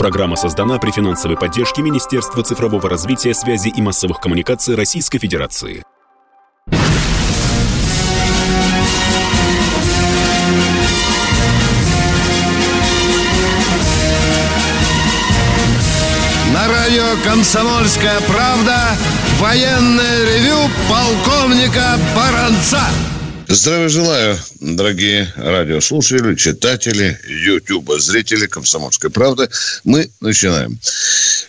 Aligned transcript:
Программа 0.00 0.34
создана 0.34 0.78
при 0.78 0.92
финансовой 0.92 1.36
поддержке 1.36 1.82
Министерства 1.82 2.42
цифрового 2.42 2.88
развития, 2.88 3.34
связи 3.34 3.68
и 3.68 3.82
массовых 3.82 4.18
коммуникаций 4.18 4.74
Российской 4.74 5.18
Федерации. 5.18 5.84
На 16.54 16.66
радио 16.66 17.22
«Комсомольская 17.22 18.20
правда» 18.22 18.96
военное 19.38 20.24
ревю 20.24 20.56
полковника 20.88 21.98
Баранца. 22.16 22.80
Здравия 23.52 23.88
желаю, 23.88 24.38
дорогие 24.60 25.32
радиослушатели, 25.34 26.36
читатели, 26.36 27.18
ютуба, 27.26 27.98
зрители 27.98 28.46
«Комсомольской 28.46 29.10
правды». 29.10 29.48
Мы 29.82 30.08
начинаем. 30.20 30.78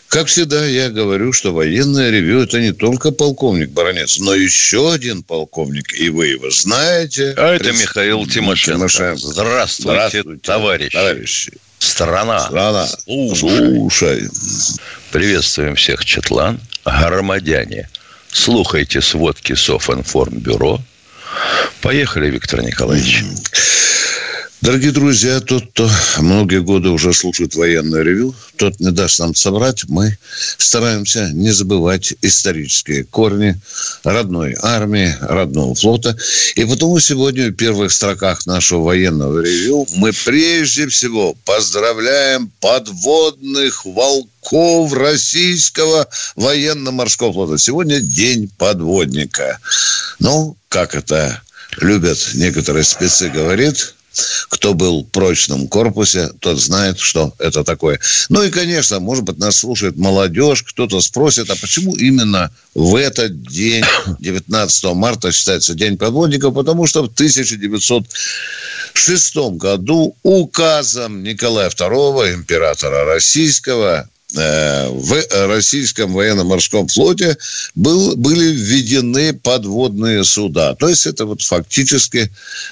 Как 0.08 0.26
всегда, 0.26 0.66
я 0.66 0.90
говорю, 0.90 1.32
что 1.32 1.54
военное 1.54 2.10
ревю– 2.10 2.40
это 2.42 2.60
не 2.60 2.72
только 2.72 3.12
полковник 3.12 3.70
Баранец, 3.70 4.18
но 4.18 4.34
еще 4.34 4.92
один 4.92 5.22
полковник, 5.22 5.94
и 5.94 6.10
вы 6.10 6.30
его 6.30 6.50
знаете. 6.50 7.36
А 7.38 7.54
это 7.54 7.72
Михаил 7.72 8.26
Тимошенко. 8.26 8.80
Тимошенко. 8.80 9.20
Здравствуйте, 9.20 9.92
Здравствуйте, 9.92 10.42
товарищи. 10.42 10.98
товарищи. 10.98 11.54
Страна. 11.78 12.40
Страна. 12.40 12.88
Слушай. 12.88 13.76
Слушай. 13.76 14.30
Приветствуем 15.12 15.76
всех, 15.76 16.04
Четлан. 16.04 16.60
Громадяне. 16.84 17.88
Слухайте 18.32 19.02
сводки 19.02 19.54
Софинформбюро. 19.54 20.82
Поехали, 21.82 22.30
Виктор 22.30 22.62
Николаевич. 22.62 23.24
Дорогие 24.62 24.92
друзья, 24.92 25.40
тот, 25.40 25.72
кто 25.72 25.90
многие 26.20 26.62
годы 26.62 26.90
уже 26.90 27.14
слушает 27.14 27.56
военное 27.56 28.04
ревю, 28.04 28.36
тот 28.58 28.80
не 28.80 28.92
даст 28.92 29.18
нам 29.18 29.34
собрать. 29.34 29.86
Мы 29.88 30.16
стараемся 30.60 31.32
не 31.34 31.50
забывать 31.50 32.14
исторические 32.22 33.06
корни 33.06 33.60
родной 34.04 34.56
армии, 34.62 35.18
родного 35.20 35.74
флота. 35.74 36.16
И 36.54 36.64
потому 36.64 37.00
сегодня 37.00 37.48
в 37.48 37.54
первых 37.54 37.92
строках 37.92 38.46
нашего 38.46 38.84
военного 38.84 39.40
ревю 39.40 39.88
мы 39.96 40.12
прежде 40.26 40.88
всего 40.90 41.34
поздравляем 41.44 42.52
подводных 42.60 43.84
волков 43.84 44.94
российского 44.94 46.08
военно-морского 46.36 47.34
флота. 47.34 47.58
Сегодня 47.58 48.00
день 48.00 48.48
подводника. 48.60 49.58
Ну, 50.20 50.56
как 50.70 50.94
это 50.94 51.42
любят 51.78 52.20
некоторые 52.36 52.84
спецы 52.84 53.30
говорить, 53.30 53.96
кто 54.50 54.74
был 54.74 55.04
в 55.04 55.08
прочном 55.08 55.68
корпусе, 55.68 56.32
тот 56.40 56.60
знает, 56.60 57.00
что 57.00 57.34
это 57.40 57.64
такое. 57.64 58.00
Ну 58.30 58.44
и, 58.44 58.50
конечно, 58.50 59.00
может 59.00 59.24
быть, 59.24 59.38
нас 59.38 59.58
слушает 59.58 59.98
молодежь, 59.98 60.64
кто-то 60.64 61.00
спросит, 61.02 61.50
а 61.50 61.56
почему 61.56 61.96
именно 61.96 62.52
в 62.74 62.96
этот 62.96 63.44
день, 63.44 63.84
19 64.20 64.84
марта, 64.96 65.32
считается 65.32 65.74
День 65.74 65.98
подводника? 65.98 66.52
Потому 66.52 66.88
что 66.88 67.04
в 67.04 67.14
1906 67.14 69.36
году 69.58 70.16
указом 70.24 71.24
Николая 71.24 71.70
II, 71.70 72.34
императора 72.34 73.06
российского, 73.06 74.10
в 74.34 75.48
российском 75.48 76.14
военно-морском 76.14 76.88
флоте 76.88 77.38
был, 77.76 78.16
были 78.16 78.52
введены 78.52 79.34
подводные 79.34 80.24
суда. 80.24 80.76
То 80.76 80.88
есть 80.88 81.06
это 81.06 81.26
вот 81.26 81.42
фактически, 81.42 82.32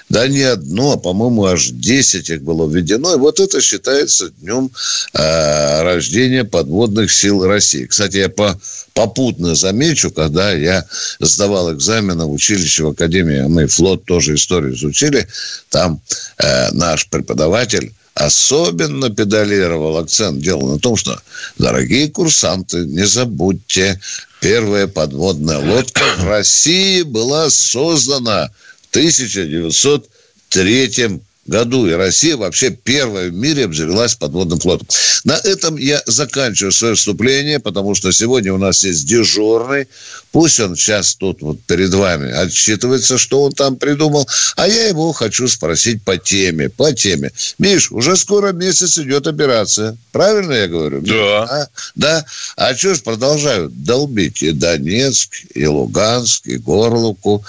да 0.10 0.28
не 0.28 0.42
одно, 0.42 0.94
а, 0.94 0.98
по-моему, 0.98 1.46
аж 1.46 1.70
10 1.70 2.30
их 2.30 2.44
было 2.44 2.70
введено. 2.70 3.14
И 3.14 3.18
вот 3.18 3.40
это 3.40 3.62
считается 3.62 4.30
днем 4.30 4.72
э, 5.14 5.82
рождения 5.84 6.44
подводных 6.44 7.12
сил 7.12 7.46
России. 7.46 7.86
Кстати, 7.86 8.18
я 8.18 8.30
по, 8.30 8.60
попутно 8.94 9.56
замечу, 9.56 10.12
когда 10.12 10.52
я 10.52 10.86
сдавал 11.20 11.74
экзамены 11.74 12.26
в 12.26 12.32
училище 12.32 12.84
в 12.84 12.90
Академии, 12.90 13.42
мы 13.42 13.68
флот 13.68 14.06
тоже 14.06 14.36
историю 14.36 14.76
изучили, 14.76 15.28
там 15.70 16.02
э, 16.38 16.72
наш 16.72 17.08
преподаватель 17.08 17.94
особенно 18.20 19.10
педалировал 19.10 19.98
акцент, 19.98 20.42
делал 20.42 20.74
на 20.74 20.78
том, 20.78 20.96
что, 20.98 21.18
дорогие 21.58 22.10
курсанты, 22.10 22.86
не 22.86 23.08
забудьте, 23.08 24.02
первая 24.42 24.88
подводная 24.88 25.60
лодка 25.60 26.04
в 26.18 26.28
России 26.28 27.04
была 27.04 27.50
создана 27.50 28.50
в 28.82 28.90
1903 28.90 31.22
году. 31.50 31.88
И 31.88 31.92
Россия 31.92 32.38
вообще 32.38 32.70
первая 32.70 33.30
в 33.30 33.34
мире 33.34 33.66
обзавелась 33.66 34.16
подводным 34.16 34.60
флотом. 34.60 34.88
На 35.26 35.34
этом 35.34 35.76
я 35.78 36.02
заканчиваю 36.06 36.72
свое 36.72 36.96
вступление, 36.96 37.60
потому 37.60 37.96
что 37.96 38.12
сегодня 38.12 38.54
у 38.54 38.58
нас 38.58 38.84
есть 38.84 39.06
дежурный. 39.06 39.88
Пусть 40.32 40.60
он 40.60 40.76
сейчас 40.76 41.16
тут 41.16 41.42
вот 41.42 41.60
перед 41.64 41.94
вами 41.94 42.32
отчитывается, 42.32 43.18
что 43.18 43.44
он 43.44 43.52
там 43.52 43.76
придумал. 43.76 44.28
А 44.56 44.68
я 44.68 44.88
его 44.88 45.12
хочу 45.12 45.48
спросить 45.48 46.04
по 46.04 46.18
теме. 46.18 46.70
По 46.70 46.94
теме. 46.94 47.32
Миш, 47.58 47.92
уже 47.92 48.16
скоро 48.16 48.54
месяц 48.54 48.98
идет 48.98 49.28
операция. 49.28 49.98
Правильно 50.12 50.54
я 50.54 50.68
говорю? 50.68 51.02
Да. 51.02 51.44
А, 51.44 51.68
да. 51.96 52.26
А 52.56 52.76
что 52.76 52.94
ж 52.94 53.02
продолжают 53.02 53.84
долбить 53.84 54.44
и 54.44 54.52
Донецк, 54.52 55.32
и 55.56 55.66
Луганск, 55.66 56.48
и 56.48 56.58
Горловку. 56.58 57.44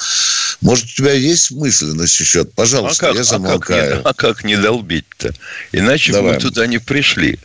Может, 0.60 0.86
у 0.86 0.88
тебя 0.88 1.12
есть 1.12 1.50
мысли 1.50 1.92
на 1.92 2.06
счет? 2.06 2.52
Пожалуйста, 2.54 3.08
а 3.08 3.12
как, 3.12 3.16
я 3.16 3.36
а 3.36 3.58
как, 3.58 3.89
а 4.04 4.14
как 4.14 4.44
не 4.44 4.56
долбить-то? 4.56 5.32
Иначе 5.72 6.12
Давай. 6.12 6.32
бы 6.32 6.34
мы 6.36 6.40
туда 6.40 6.66
не 6.66 6.78
пришли. 6.78 7.38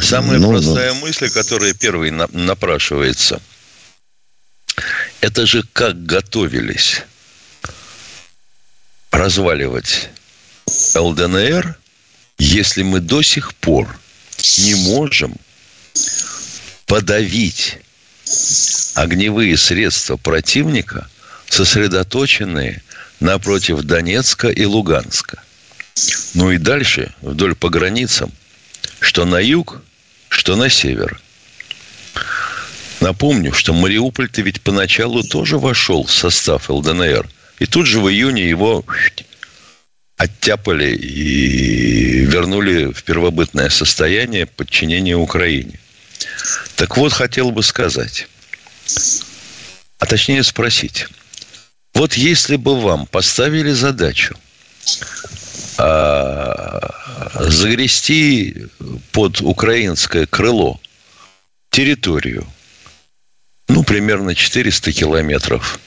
Самая 0.00 0.38
Ну, 0.38 0.50
простая 0.50 0.94
мысль, 0.94 1.30
которая 1.30 1.74
первой 1.74 2.10
на- 2.10 2.28
напрашивается, 2.32 3.40
это 5.20 5.46
же 5.46 5.62
как 5.72 6.04
готовились 6.04 7.02
разваливать 9.10 10.10
ЛДНР, 10.94 11.78
если 12.38 12.82
мы 12.82 13.00
до 13.00 13.22
сих 13.22 13.54
пор 13.54 13.88
не 14.58 14.74
можем 14.74 15.36
подавить 16.86 17.78
огневые 18.94 19.56
средства 19.56 20.16
противника, 20.16 21.08
сосредоточенные 21.48 22.82
напротив 23.20 23.82
Донецка 23.82 24.48
и 24.48 24.64
Луганска. 24.64 25.42
Ну 26.34 26.50
и 26.50 26.58
дальше, 26.58 27.14
вдоль 27.20 27.54
по 27.54 27.68
границам, 27.70 28.32
что 29.00 29.24
на 29.24 29.38
юг, 29.38 29.82
что 30.28 30.56
на 30.56 30.68
север. 30.68 31.20
Напомню, 33.00 33.52
что 33.52 33.72
Мариуполь-то 33.72 34.42
ведь 34.42 34.62
поначалу 34.62 35.22
тоже 35.22 35.58
вошел 35.58 36.04
в 36.04 36.12
состав 36.12 36.70
ЛДНР. 36.70 37.28
И 37.58 37.66
тут 37.66 37.86
же 37.86 38.00
в 38.00 38.08
июне 38.08 38.48
его 38.48 38.84
оттяпали 40.16 40.94
и 40.94 42.24
вернули 42.24 42.92
в 42.92 43.02
первобытное 43.04 43.68
состояние 43.68 44.46
подчинения 44.46 45.16
Украине. 45.16 45.78
Так 46.76 46.96
вот, 46.96 47.12
хотел 47.12 47.50
бы 47.50 47.62
сказать, 47.62 48.26
а 49.98 50.06
точнее 50.06 50.42
спросить. 50.42 51.06
Вот 51.94 52.14
если 52.14 52.56
бы 52.56 52.80
вам 52.80 53.06
поставили 53.06 53.70
задачу 53.70 54.36
а, 55.78 56.90
загрести 57.40 58.66
под 59.12 59.40
украинское 59.40 60.26
крыло 60.26 60.80
территорию, 61.70 62.46
ну, 63.68 63.84
примерно 63.84 64.34
400 64.34 64.92
километров 64.92 65.78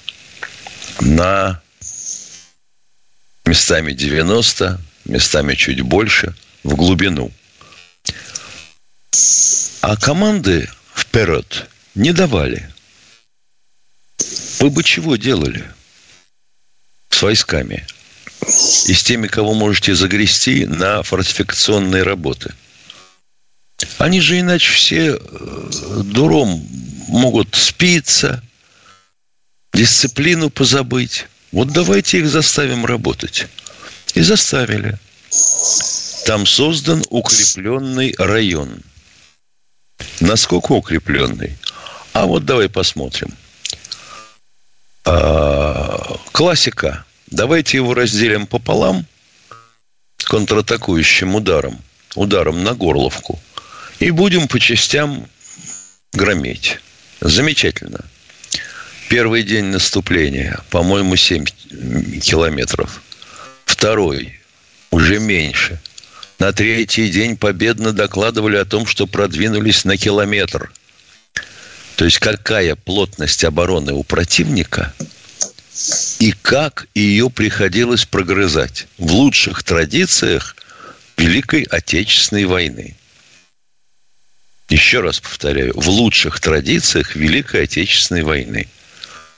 на 1.02 1.62
местами 3.46 3.92
90, 3.92 4.80
местами 5.06 5.56
чуть 5.56 5.82
больше, 5.82 6.34
в 6.64 6.76
глубину. 6.76 7.32
А 9.82 9.96
команды 9.98 10.70
вперед 10.96 11.70
не 11.96 12.14
давали. 12.14 12.70
Вы 14.60 14.70
бы 14.70 14.84
чего 14.84 15.16
делали 15.16 15.66
с 17.18 17.22
войсками? 17.24 17.86
И 18.88 18.94
с 18.94 19.04
теми, 19.04 19.28
кого 19.28 19.54
можете 19.56 19.96
загрести 19.96 20.66
на 20.66 21.02
фортификационные 21.02 22.04
работы. 22.04 22.54
Они 23.98 24.22
же 24.22 24.40
иначе 24.40 24.72
все 24.72 25.16
э, 25.16 26.02
дуром 26.04 26.50
могут 27.08 27.56
спиться, 27.56 28.44
дисциплину 29.74 30.50
позабыть. 30.50 31.26
Вот 31.52 31.70
давайте 31.74 32.20
их 32.20 32.30
заставим 32.30 32.86
работать. 32.86 33.48
И 34.14 34.22
заставили. 34.22 34.98
Там 36.26 36.46
создан 36.46 37.04
укрепленный 37.10 38.14
район. 38.18 38.82
Насколько 40.20 40.74
укрепленный? 40.74 41.58
А 42.14 42.26
вот 42.26 42.46
давай 42.46 42.70
посмотрим. 42.70 43.34
А, 45.06 46.18
классика. 46.32 47.06
Давайте 47.28 47.78
его 47.78 47.94
разделим 47.94 48.48
пополам 48.48 49.06
контратакующим 50.24 51.36
ударом. 51.36 51.80
Ударом 52.16 52.64
на 52.64 52.74
горловку. 52.74 53.40
И 54.00 54.12
будем 54.12 54.48
по 54.48 54.60
частям 54.60 55.28
грометь. 56.14 56.80
Замечательно. 57.20 58.06
Первый 59.10 59.44
день 59.44 59.66
наступления, 59.66 60.60
по-моему, 60.70 61.16
7 61.16 61.46
километров. 62.22 63.02
Второй, 63.66 64.40
уже 64.92 65.20
меньше. 65.20 65.80
На 66.40 66.52
третий 66.52 67.10
день 67.10 67.36
победно 67.36 67.94
докладывали 67.94 68.58
о 68.58 68.66
том, 68.66 68.86
что 68.86 69.08
продвинулись 69.08 69.86
на 69.86 69.98
километр. 69.98 70.72
То 71.96 72.06
есть 72.06 72.20
какая 72.20 72.76
плотность 72.76 73.44
обороны 73.44 73.94
у 73.94 74.04
противника 74.04 74.94
и 76.20 76.32
как 76.42 76.88
ее 76.96 77.30
приходилось 77.30 78.06
прогрызать 78.06 78.88
в 78.98 79.12
лучших 79.12 79.64
традициях 79.64 80.56
Великой 81.18 81.64
Отечественной 81.64 82.46
войны. 82.46 82.96
Еще 84.70 85.00
раз 85.00 85.20
повторяю, 85.20 85.74
в 85.80 85.88
лучших 85.90 86.40
традициях 86.40 87.16
Великой 87.16 87.64
Отечественной 87.64 88.24
войны. 88.24 88.68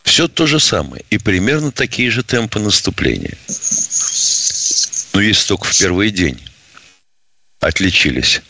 Все 0.03 0.27
то 0.27 0.47
же 0.47 0.59
самое. 0.59 1.03
И 1.09 1.17
примерно 1.17 1.71
такие 1.71 2.09
же 2.09 2.23
темпы 2.23 2.59
наступления. 2.59 3.37
Но 5.13 5.21
есть 5.21 5.47
только 5.47 5.65
в 5.65 5.77
первый 5.77 6.09
день 6.09 6.39
отличились. 7.59 8.41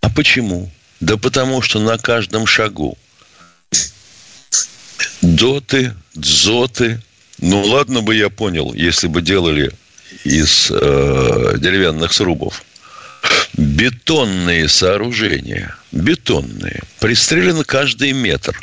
А 0.00 0.10
почему? 0.10 0.70
Да 1.00 1.16
потому 1.16 1.62
что 1.62 1.80
на 1.80 1.98
каждом 1.98 2.46
шагу 2.46 2.96
доты, 5.22 5.94
дзоты. 6.14 7.00
Ну, 7.38 7.62
ладно 7.62 8.02
бы 8.02 8.14
я 8.14 8.30
понял, 8.30 8.74
если 8.74 9.06
бы 9.06 9.22
делали 9.22 9.72
из 10.24 10.70
э, 10.70 11.54
деревянных 11.58 12.12
срубов. 12.12 12.64
Бетонные 13.54 14.68
сооружения, 14.68 15.76
бетонные, 15.92 16.82
пристреляны 17.00 17.64
каждый 17.64 18.12
метр. 18.12 18.60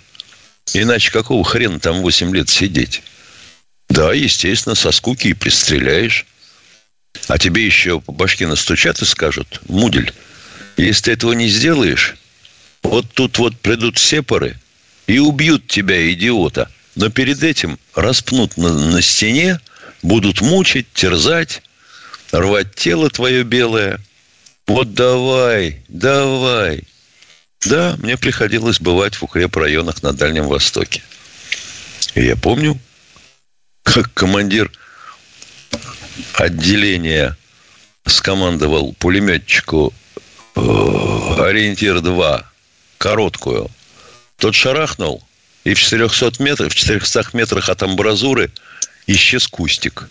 Иначе 0.73 1.11
какого 1.11 1.43
хрена 1.43 1.79
там 1.79 2.01
8 2.01 2.35
лет 2.35 2.49
сидеть? 2.49 3.03
Да, 3.89 4.13
естественно, 4.13 4.75
со 4.75 4.91
скуки 4.91 5.27
и 5.27 5.33
пристреляешь. 5.33 6.25
А 7.27 7.37
тебе 7.37 7.65
еще 7.65 8.01
по 8.01 8.11
башке 8.11 8.47
настучат 8.47 9.01
и 9.01 9.05
скажут, 9.05 9.61
Мудель, 9.69 10.13
если 10.75 11.03
ты 11.03 11.11
этого 11.11 11.33
не 11.33 11.47
сделаешь, 11.47 12.15
вот 12.83 13.05
тут 13.13 13.37
вот 13.37 13.57
придут 13.59 13.97
сепары 13.97 14.57
и 15.07 15.19
убьют 15.19 15.67
тебя, 15.67 16.11
идиота. 16.11 16.69
Но 16.95 17.09
перед 17.09 17.43
этим 17.43 17.77
распнут 17.93 18.57
на, 18.57 18.73
на 18.73 19.01
стене, 19.01 19.59
будут 20.01 20.41
мучить, 20.41 20.87
терзать, 20.93 21.61
рвать 22.31 22.75
тело 22.75 23.09
твое 23.09 23.43
белое. 23.43 23.99
Вот 24.67 24.93
давай, 24.93 25.83
давай. 25.87 26.83
Да, 27.65 27.95
мне 27.99 28.17
приходилось 28.17 28.79
бывать 28.79 29.15
в 29.15 29.23
укрепрайонах 29.23 30.03
на 30.03 30.13
Дальнем 30.13 30.47
Востоке. 30.47 31.01
И 32.13 32.23
я 32.23 32.35
помню, 32.35 32.79
как 33.83 34.13
командир 34.13 34.71
отделения 36.33 37.35
скомандовал 38.05 38.93
пулеметчику 38.93 39.93
э, 40.55 40.59
ориентир 41.39 42.01
2, 42.01 42.51
короткую. 42.97 43.69
Тот 44.37 44.55
шарахнул, 44.55 45.23
и 45.63 45.73
в 45.73 45.79
400 45.79 46.41
метрах, 46.43 46.71
в 46.71 46.75
400 46.75 47.29
метрах 47.33 47.69
от 47.69 47.83
амбразуры 47.83 48.51
исчез 49.07 49.47
кустик. 49.47 50.09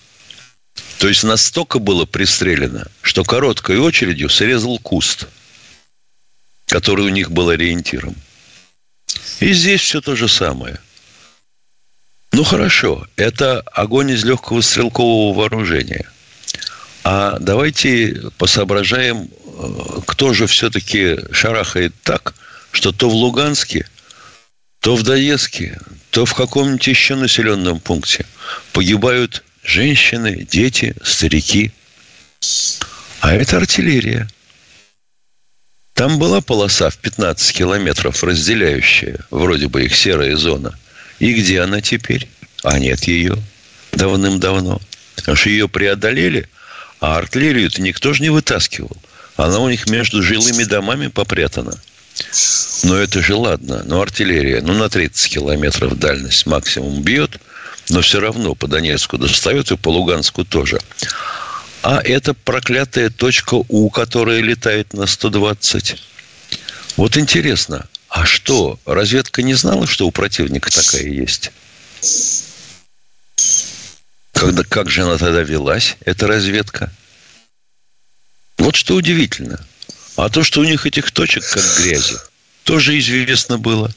То 0.99 1.09
есть 1.09 1.25
настолько 1.25 1.79
было 1.79 2.05
пристрелено, 2.05 2.87
что 3.03 3.25
короткой 3.25 3.79
очередью 3.79 4.29
срезал 4.29 4.79
куст, 4.79 5.29
который 6.67 7.05
у 7.05 7.11
них 7.11 7.31
был 7.31 7.51
ориентиром. 7.51 8.17
И 9.41 9.53
здесь 9.53 9.83
все 9.83 10.01
то 10.01 10.17
же 10.17 10.29
самое. 10.29 10.81
Ну 12.33 12.43
хорошо, 12.43 13.07
это 13.17 13.61
огонь 13.73 14.11
из 14.11 14.25
легкого 14.25 14.61
стрелкового 14.61 15.37
вооружения. 15.37 16.09
А 17.05 17.39
давайте 17.39 18.31
посоображаем, 18.39 19.29
э, 19.29 20.01
кто 20.07 20.33
же 20.33 20.47
все-таки 20.47 21.19
шарахает 21.33 21.95
так, 22.03 22.35
что 22.73 22.91
то 22.93 23.09
в 23.09 23.15
Луганске, 23.15 23.87
то 24.85 24.97
в 24.97 25.03
Донецке, 25.03 25.79
то 26.11 26.27
в 26.27 26.35
каком-нибудь 26.35 26.87
еще 26.87 27.15
населенном 27.15 27.81
пункте 27.81 28.27
погибают 28.75 29.43
женщины, 29.63 30.47
дети, 30.51 30.95
старики. 31.03 31.73
А 33.21 33.33
это 33.33 33.57
артиллерия. 33.57 34.29
Там 35.95 36.19
была 36.19 36.43
полоса 36.43 36.91
в 36.91 36.99
15 36.99 37.57
километров, 37.57 38.23
разделяющая 38.23 39.21
вроде 39.31 39.69
бы 39.69 39.87
их 39.87 39.97
серая 39.97 40.37
зона. 40.37 40.79
И 41.19 41.33
где 41.33 41.63
она 41.63 41.81
теперь? 41.81 42.29
А 42.63 42.79
нет 42.79 43.05
ее 43.05 43.39
давным-давно. 43.93 44.83
Потому 45.17 45.35
что 45.35 45.49
ее 45.49 45.67
преодолели, 45.67 46.47
а 47.01 47.17
артиллерию-то 47.17 47.81
никто 47.81 48.13
же 48.13 48.23
не 48.23 48.29
вытаскивал. 48.29 48.95
Она 49.37 49.61
у 49.61 49.71
них 49.71 49.89
между 49.89 50.23
жилыми 50.23 50.65
домами 50.65 51.07
попрятана. 51.07 51.81
Но 52.83 52.97
это 52.97 53.23
же 53.23 53.35
ладно. 53.35 53.83
Но 53.85 54.01
артиллерия, 54.01 54.61
ну, 54.61 54.75
на 54.75 54.89
30 54.89 55.33
километров 55.33 55.99
дальность 55.99 56.47
максимум 56.47 57.03
бьет, 57.03 57.41
но 57.89 58.01
все 58.01 58.21
равно 58.21 58.55
по 58.55 58.67
Донецку 58.67 59.19
достает 59.19 59.71
и 59.71 59.77
по 59.77 59.91
Луганску 59.91 60.45
тоже. 60.45 60.81
А 61.83 62.01
это 62.03 62.35
проклятая 62.35 63.11
точка 63.11 63.55
У, 63.55 63.91
которая 63.91 64.41
летает 64.41 64.95
на 64.95 65.07
120. 65.07 66.03
Вот 66.97 67.17
интересно, 67.17 67.87
а 68.09 68.25
что, 68.25 68.79
разведка 68.87 69.43
не 69.43 69.55
знала, 69.55 69.87
что 69.87 70.07
у 70.07 70.11
противника 70.11 70.71
такая 70.71 71.03
есть? 71.03 71.53
Когда, 74.33 74.63
как 74.65 74.91
же 74.91 75.03
она 75.03 75.19
тогда 75.19 75.43
велась, 75.43 75.97
эта 76.05 76.27
разведка? 76.27 76.91
Вот 78.59 78.77
что 78.77 78.95
удивительно– 78.95 79.65
а 80.17 80.29
то, 80.29 80.45
что 80.45 80.61
у 80.61 80.65
них 80.65 80.87
этих 80.87 81.11
точек, 81.11 81.45
как 81.49 81.63
грязи, 81.79 82.17
тоже 82.65 82.99
известно 82.99 83.59
было. 83.59 83.93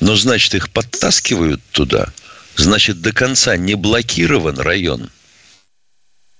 Но, 0.00 0.16
значит, 0.16 0.54
их 0.54 0.70
подтаскивают 0.70 1.60
туда. 1.72 2.08
Значит, 2.56 3.00
до 3.00 3.12
конца 3.12 3.56
не 3.56 3.74
блокирован 3.74 4.58
район. 4.58 5.10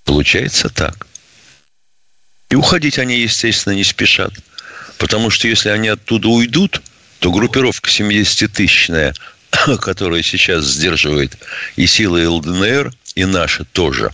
Получается 0.05 0.69
так. 0.69 1.07
И 2.51 2.55
уходить 2.55 2.99
они, 2.99 3.19
естественно, 3.21 3.73
не 3.73 3.85
спешат. 3.85 4.33
Потому 4.99 5.31
что 5.31 5.49
если 5.49 5.71
они 5.71 5.89
оттуда 5.89 6.29
уйдут, 6.29 6.83
то 7.19 7.33
группировка 7.33 7.89
70-тысячная, 7.89 9.15
которая 9.81 10.23
сейчас 10.23 10.65
сдерживает 10.65 11.39
и 11.77 11.87
силы 11.87 12.29
ЛДНР, 12.29 12.93
и 13.15 13.25
наши 13.25 13.65
тоже, 13.65 14.13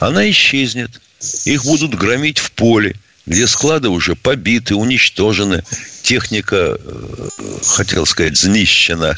она 0.00 0.28
исчезнет. 0.28 1.00
Их 1.44 1.64
будут 1.64 1.94
громить 1.94 2.38
в 2.38 2.50
поле– 2.50 2.96
где 3.28 3.46
склады 3.46 3.90
уже 3.90 4.16
побиты, 4.16 4.74
уничтожены, 4.74 5.62
техника, 6.02 6.78
э, 6.78 7.28
хотел 7.66 8.06
сказать, 8.06 8.38
знищена. 8.38 9.16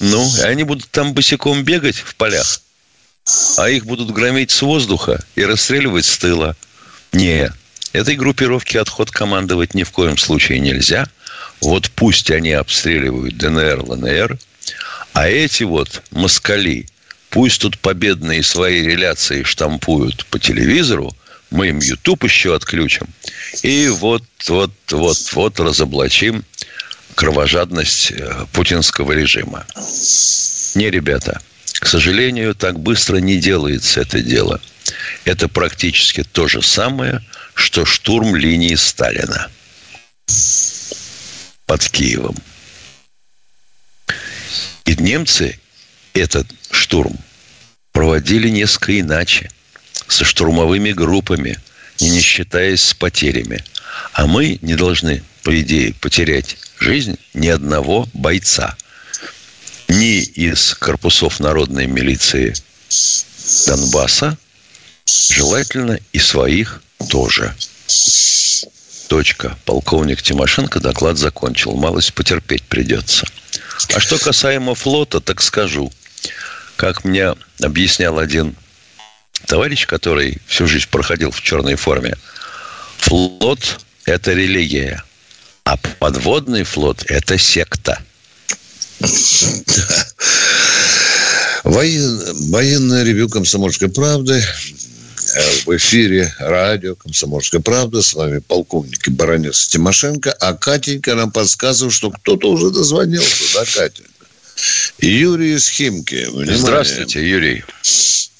Ну, 0.00 0.36
и 0.38 0.40
они 0.42 0.64
будут 0.64 0.90
там 0.90 1.12
босиком 1.12 1.62
бегать 1.62 1.96
в 1.96 2.14
полях, 2.16 2.60
а 3.58 3.68
их 3.68 3.84
будут 3.84 4.12
громить 4.12 4.50
с 4.50 4.62
воздуха 4.62 5.24
и 5.34 5.44
расстреливать 5.44 6.06
с 6.06 6.18
тыла. 6.18 6.56
Не, 7.12 7.50
этой 7.92 8.16
группировке 8.16 8.80
отход 8.80 9.10
командовать 9.10 9.74
ни 9.74 9.84
в 9.84 9.90
коем 9.90 10.16
случае 10.16 10.60
нельзя. 10.60 11.08
Вот 11.60 11.90
пусть 11.90 12.30
они 12.30 12.52
обстреливают 12.52 13.36
ДНР, 13.36 13.80
ЛНР, 13.82 14.38
а 15.12 15.28
эти 15.28 15.64
вот 15.64 16.02
москали, 16.10 16.86
пусть 17.30 17.60
тут 17.60 17.78
победные 17.78 18.42
свои 18.42 18.82
реляции 18.82 19.42
штампуют 19.42 20.24
по 20.26 20.38
телевизору– 20.38 21.14
мы 21.50 21.68
им 21.68 21.80
YouTube 21.80 22.24
еще 22.24 22.54
отключим. 22.54 23.06
И 23.62 23.88
вот, 23.88 24.24
вот, 24.48 24.72
вот, 24.90 25.18
вот 25.32 25.60
разоблачим 25.60 26.44
кровожадность 27.14 28.12
э, 28.12 28.46
путинского 28.52 29.12
режима. 29.12 29.66
Не, 30.74 30.90
ребята, 30.90 31.40
к 31.72 31.86
сожалению, 31.86 32.54
так 32.54 32.78
быстро 32.78 33.16
не 33.16 33.38
делается 33.38 34.00
это 34.00 34.20
дело. 34.20 34.60
Это 35.24 35.48
практически 35.48 36.22
то 36.22 36.48
же 36.48 36.62
самое, 36.62 37.20
что 37.54 37.84
штурм 37.84 38.36
линии 38.36 38.74
Сталина 38.74 39.50
под 41.66 41.88
Киевом. 41.88 42.36
И 44.84 44.94
немцы 44.96 45.58
этот 46.14 46.46
штурм 46.70 47.16
проводили 47.92 48.48
несколько 48.48 49.00
иначе 49.00 49.50
со 50.08 50.24
штурмовыми 50.24 50.92
группами, 50.92 51.58
и 51.98 52.10
не 52.10 52.20
считаясь 52.20 52.82
с 52.82 52.94
потерями. 52.94 53.64
А 54.12 54.26
мы 54.26 54.58
не 54.62 54.74
должны, 54.74 55.22
по 55.42 55.58
идее, 55.60 55.94
потерять 55.94 56.56
жизнь 56.78 57.18
ни 57.34 57.48
одного 57.48 58.08
бойца. 58.12 58.76
Ни 59.88 60.20
из 60.20 60.74
корпусов 60.74 61.40
народной 61.40 61.86
милиции 61.86 62.54
Донбасса, 63.66 64.36
желательно 65.30 65.98
и 66.12 66.18
своих 66.18 66.82
тоже. 67.08 67.54
Точка. 69.08 69.56
Полковник 69.64 70.20
Тимошенко 70.20 70.80
доклад 70.80 71.16
закончил. 71.16 71.76
Малость 71.76 72.12
потерпеть 72.12 72.64
придется. 72.64 73.26
А 73.94 74.00
что 74.00 74.18
касаемо 74.18 74.74
флота, 74.74 75.20
так 75.20 75.40
скажу. 75.40 75.92
Как 76.74 77.04
мне 77.04 77.34
объяснял 77.60 78.18
один 78.18 78.56
товарищ, 79.46 79.86
который 79.86 80.38
всю 80.46 80.66
жизнь 80.66 80.88
проходил 80.90 81.30
в 81.30 81.40
черной 81.42 81.74
форме, 81.74 82.16
флот– 82.98 83.80
это 84.04 84.32
религия, 84.32 85.02
а 85.64 85.76
подводный 85.76 86.64
флот– 86.64 87.04
это 87.08 87.38
секта. 87.38 88.00
Воен... 91.64 92.50
Военное 92.50 93.02
ревю 93.02 93.28
«Комсомольской 93.28 93.88
правды» 93.88 94.42
в 95.64 95.76
эфире 95.76 96.32
радио 96.38 96.94
«Комсомольская 96.94 97.60
правда». 97.60 98.02
С 98.02 98.14
вами 98.14 98.38
полковник 98.38 99.08
Баранец 99.08 99.66
Тимошенко. 99.66 100.32
А 100.32 100.54
Катенька 100.54 101.14
нам 101.14 101.30
подсказывает, 101.32 101.92
что 101.92 102.10
кто-то 102.10 102.50
уже 102.50 102.70
дозвонился, 102.70 103.44
да, 103.54 103.64
Катенька? 103.64 104.15
Юрий 104.98 105.54
из 105.54 105.68
Химки. 105.70 106.26
Внимание. 106.28 106.54
Здравствуйте, 106.54 107.20
Юрий. 107.20 107.64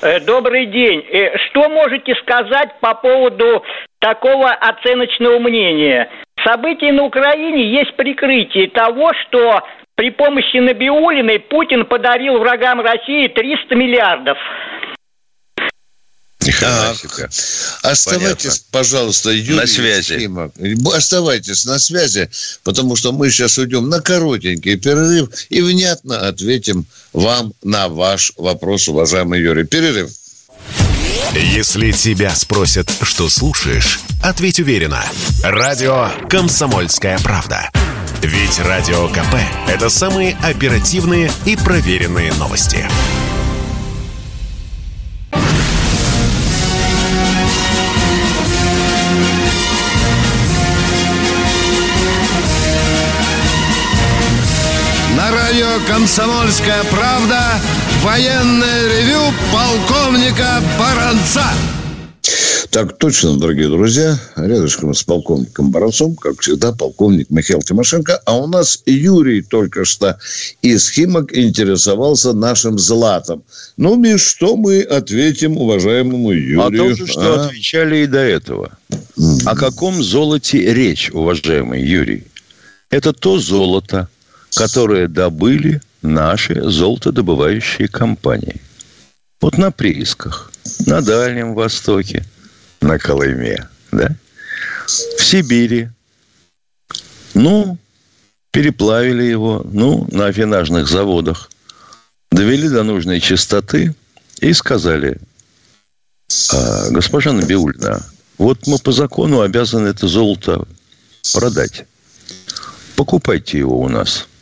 Э, 0.00 0.20
добрый 0.20 0.66
день. 0.66 1.00
Э, 1.11 1.37
что 1.49 1.68
можете 1.68 2.14
сказать 2.23 2.78
по 2.80 2.94
поводу 2.94 3.62
такого 3.99 4.50
оценочного 4.50 5.38
мнения? 5.38 6.08
События 6.44 6.92
на 6.92 7.04
Украине 7.04 7.70
есть 7.70 7.94
прикрытие 7.96 8.68
того, 8.68 9.12
что 9.26 9.62
при 9.94 10.11
помощи 10.11 10.58
Набиулиной 10.58 11.40
Путин 11.40 11.87
подарил 11.87 12.38
врагам 12.38 12.80
России 12.80 13.28
300 13.28 13.75
миллиардов. 13.75 14.38
Оставайтесь, 17.83 18.45
Понятно. 18.45 18.65
пожалуйста, 18.71 19.31
Юрий 19.31 19.61
на 19.61 19.67
связи. 19.67 20.19
Симок. 20.19 20.53
Оставайтесь 20.95 21.65
на 21.65 21.79
связи, 21.79 22.31
потому 22.62 22.97
что 22.97 23.12
мы 23.12 23.31
сейчас 23.31 23.59
уйдем 23.59 23.88
на 23.88 24.00
коротенький 24.00 24.76
перерыв 24.76 25.29
и 25.49 25.61
внятно 25.61 26.29
ответим 26.29 26.87
вам 27.12 27.53
на 27.62 27.88
ваш 27.88 28.33
вопрос, 28.37 28.88
уважаемый 28.88 29.41
Юрий. 29.41 29.65
Перерыв. 29.65 30.11
Если 31.35 31.93
тебя 31.93 32.35
спросят, 32.35 32.91
что 33.03 33.29
слушаешь, 33.29 34.00
ответь 34.23 34.61
уверенно. 34.61 35.05
Радио 35.43 36.11
«Комсомольская 36.31 37.19
правда». 37.19 37.71
Ведь 38.23 38.59
Радио 38.59 39.09
КП– 39.09 39.37
это 39.69 39.88
самые 39.88 40.37
оперативные 40.43 41.31
и 41.45 41.57
проверенные 41.57 42.33
новости. 42.35 42.88
«Комсомольская 55.87 56.85
правда» 56.85 57.61
военное 58.02 58.88
ревю 58.88 59.21
полковника 59.52 60.62
Баранца. 60.78 61.45
Так 62.71 62.99
точно, 62.99 63.38
дорогие 63.38 63.68
друзья. 63.68 64.18
Рядышком 64.37 64.95
с 64.95 65.02
полковником 65.02 65.71
Баранцом, 65.71 66.16
как 66.16 66.40
всегда, 66.40 66.73
полковник 66.73 67.30
Михаил 67.30 67.62
Тимошенко. 67.62 68.21
А 68.25 68.37
у 68.37 68.47
нас 68.47 68.83
Юрий 68.87 69.42
только 69.42 69.85
что 69.85 70.18
из 70.62 70.90
Химок 70.90 71.37
интересовался 71.37 72.33
нашим 72.33 72.78
златом. 72.78 73.42
Ну, 73.76 73.97
Миш, 73.97 74.23
что 74.23 74.56
мы 74.56 74.83
ответим 74.83 75.56
уважаемому 75.56 76.33
Юрию? 76.33 76.66
О 76.66 76.71
том 76.71 76.97
же, 76.97 77.06
что 77.06 77.35
а? 77.35 77.47
отвечали 77.47 77.99
и 77.99 78.06
до 78.06 78.18
этого. 78.18 78.76
Mm. 79.16 79.42
О 79.47 79.56
каком 79.56 80.02
золоте 80.02 80.75
речь, 80.75 81.11
уважаемый 81.12 81.83
Юрий? 81.83 82.25
Это 82.90 83.12
то 83.12 83.38
золото, 83.38 84.09
которые 84.55 85.09
добыли 85.09 85.81
наши 86.03 86.62
золотодобывающие 86.62 87.88
компании. 87.88 88.61
Вот 89.41 89.59
на 89.59 89.71
приисках, 89.71 90.50
на 90.87 91.03
Дальнем 91.03 91.55
Востоке, 91.55 92.25
на 92.81 92.99
Колыме, 92.99 93.69
да? 93.93 94.17
в 94.87 95.23
Сибири. 95.23 95.91
Ну, 97.35 97.76
переплавили 98.50 99.25
его, 99.25 99.62
ну, 99.71 100.09
на 100.11 100.26
афинажных 100.26 100.88
заводах, 100.88 101.50
довели 102.31 102.69
до 102.69 102.83
нужной 102.83 103.21
чистоты 103.21 103.95
и 104.41 104.53
сказали, 104.55 105.19
а, 106.53 106.91
госпожа 106.91 107.33
Набиульна, 107.33 108.03
вот 108.38 108.67
мы 108.67 108.79
по 108.79 108.93
закону 108.93 109.43
обязаны 109.43 109.88
это 109.88 110.09
золото 110.09 110.67
продать. 111.35 111.85
Покупайте 112.95 113.59
его 113.59 113.81
у 113.81 113.88
нас– 113.88 114.26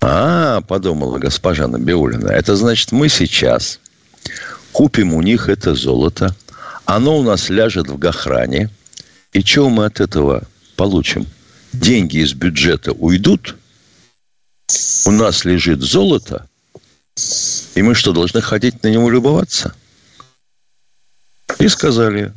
а, 0.00 0.62
подумала 0.62 1.18
госпожа 1.18 1.68
Набиулина, 1.68 2.28
это 2.28 2.56
значит, 2.56 2.92
мы 2.92 3.08
сейчас 3.08 3.80
купим 4.72 5.12
у 5.12 5.20
них 5.20 5.48
это 5.48 5.74
золото, 5.74 6.34
оно 6.86 7.18
у 7.18 7.22
нас 7.22 7.50
ляжет 7.50 7.88
в 7.88 7.98
Гохране, 7.98 8.70
и 9.32 9.42
что 9.42 9.68
мы 9.68 9.84
от 9.84 10.00
этого 10.00 10.44
получим? 10.76 11.26
Деньги 11.72 12.18
из 12.18 12.32
бюджета 12.32 12.92
уйдут, 12.92 13.56
у 15.04 15.10
нас 15.10 15.44
лежит 15.44 15.82
золото, 15.82 16.48
и 17.74 17.82
мы 17.82 17.94
что, 17.94 18.12
должны 18.12 18.40
ходить 18.40 18.82
на 18.82 18.88
него 18.88 19.10
любоваться? 19.10 19.74
И 21.58 21.68
сказали, 21.68 22.32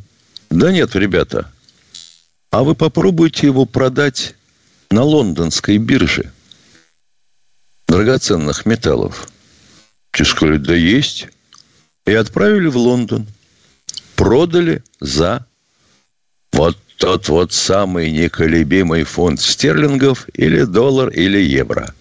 да 0.50 0.72
нет, 0.72 0.96
ребята, 0.96 1.50
а 2.52 2.64
вы 2.64 2.76
попробуйте 2.76 3.48
его 3.48 3.66
продать 3.66 4.36
на 4.92 5.04
лондонской 5.04 5.78
бирже– 5.78 6.32
драгоценных 7.94 8.66
металлов. 8.66 9.28
Те 10.14 10.26
сказали, 10.26 10.58
да 10.58 10.74
есть. 10.74 11.28
И 12.08 12.14
отправили 12.14 12.68
в 12.68 12.78
Лондон. 12.78 13.28
Продали 14.16 14.84
за 15.00 15.46
вот 16.52 16.76
тот 16.98 17.30
вот 17.30 17.54
самый 17.54 18.12
неколебимый 18.12 19.04
фонд 19.04 19.40
стерлингов 19.42 20.28
или 20.34 20.64
доллар 20.64 21.10
или 21.10 21.38
евро. 21.38 21.94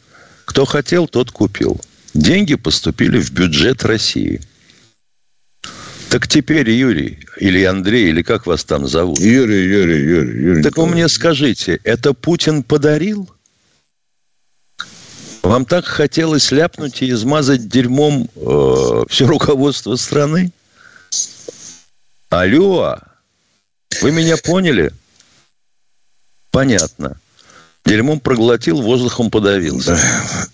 Кто 0.47 0.65
хотел, 0.65 1.07
тот 1.09 1.31
купил. 1.31 1.79
Деньги 2.15 2.55
поступили 2.55 3.21
в 3.21 3.31
бюджет 3.31 3.85
России. 3.85 4.41
Так 6.09 6.27
теперь, 6.27 6.71
Юрий, 6.71 7.19
или 7.39 7.65
Андрей, 7.65 8.09
или 8.09 8.23
как 8.23 8.47
вас 8.47 8.65
там 8.65 8.87
зовут? 8.87 9.19
Юрий, 9.19 9.65
Юрий, 9.65 10.05
Юрий. 10.05 10.43
Юрий 10.43 10.63
так 10.63 10.79
вы 10.79 10.87
мне 10.87 11.09
скажите, 11.09 11.81
это 11.85 12.15
Путин 12.15 12.63
подарил? 12.63 13.31
Вам 15.43 15.65
так 15.65 15.85
хотелось 15.85 16.53
ляпнуть 16.53 17.03
и 17.03 17.11
измазать 17.11 17.69
дерьмом 17.69 18.31
э, 18.37 19.05
все 19.09 19.27
руководство 19.27 19.97
страны? 19.97 20.53
Алло, 22.31 22.97
вы 24.01 24.13
меня 24.13 24.37
поняли? 24.37 24.93
Понятно. 26.51 27.19
Дерьмом 27.85 28.21
проглотил, 28.21 28.81
воздухом 28.81 29.31
подавился. 29.31 29.97
Да. 29.97 30.47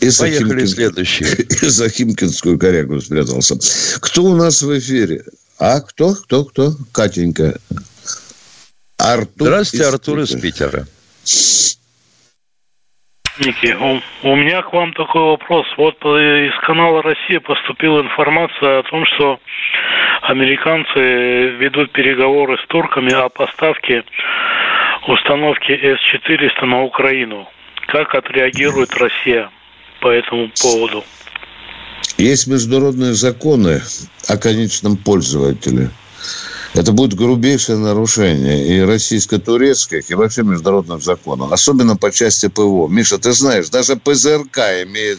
И 0.00 0.10
Поехали 0.16 0.64
следующий. 0.64 1.24
И 1.62 1.68
за 1.68 1.88
Химкинскую 1.88 2.58
корягу 2.58 3.00
спрятался. 3.00 3.58
Кто 4.00 4.24
у 4.24 4.36
нас 4.36 4.62
в 4.62 4.78
эфире? 4.78 5.24
А 5.58 5.80
кто? 5.80 6.14
Кто? 6.14 6.44
Кто? 6.44 6.76
Катенька. 6.92 7.58
Артур 8.96 9.48
Здравствуйте, 9.48 9.84
из 9.84 9.88
Артур 9.88 10.20
из 10.20 10.40
Питера. 10.40 10.86
Ники, 13.38 13.74
у, 13.74 14.28
у 14.28 14.36
меня 14.36 14.62
к 14.62 14.72
вам 14.72 14.92
такой 14.92 15.22
вопрос. 15.22 15.66
Вот 15.76 15.96
из 16.02 16.66
канала 16.66 17.02
Россия 17.02 17.40
поступила 17.40 18.02
информация 18.02 18.80
о 18.80 18.82
том, 18.82 19.04
что 19.06 19.40
американцы 20.22 21.56
ведут 21.58 21.92
переговоры 21.92 22.58
с 22.58 22.66
турками 22.68 23.12
о 23.12 23.28
поставке 23.28 24.04
установки 25.06 25.72
С-400 25.72 26.66
на 26.66 26.82
Украину. 26.82 27.48
Как 27.86 28.14
отреагирует 28.14 28.94
Россия 28.94 29.50
по 30.00 30.08
этому 30.08 30.50
поводу? 30.60 31.04
Есть 32.18 32.46
международные 32.48 33.12
законы 33.12 33.80
о 34.28 34.36
конечном 34.36 34.96
пользователе– 34.96 35.90
это 36.74 36.92
будет 36.92 37.14
грубейшее 37.14 37.78
нарушение 37.78 38.76
и 38.76 38.80
российско-турецких, 38.80 40.10
и 40.10 40.14
вообще 40.14 40.42
международных 40.42 41.02
законов. 41.02 41.52
Особенно 41.52 41.96
по 41.96 42.10
части 42.12 42.48
ПВО. 42.48 42.86
Миша, 42.88 43.18
ты 43.18 43.32
знаешь, 43.32 43.68
даже 43.70 43.96
ПЗРК 43.96 44.58
имеет 44.84 45.18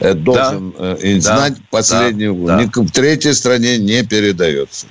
э, 0.00 0.14
должен 0.14 0.74
да, 0.76 0.96
э, 1.00 1.20
знать 1.20 1.54
да, 1.54 1.62
последнюю. 1.70 2.34
Да, 2.46 2.58
да. 2.58 2.82
В 2.82 2.90
третьей 2.90 3.34
стране 3.34 3.78
не 3.78 4.02
передается. 4.02 4.86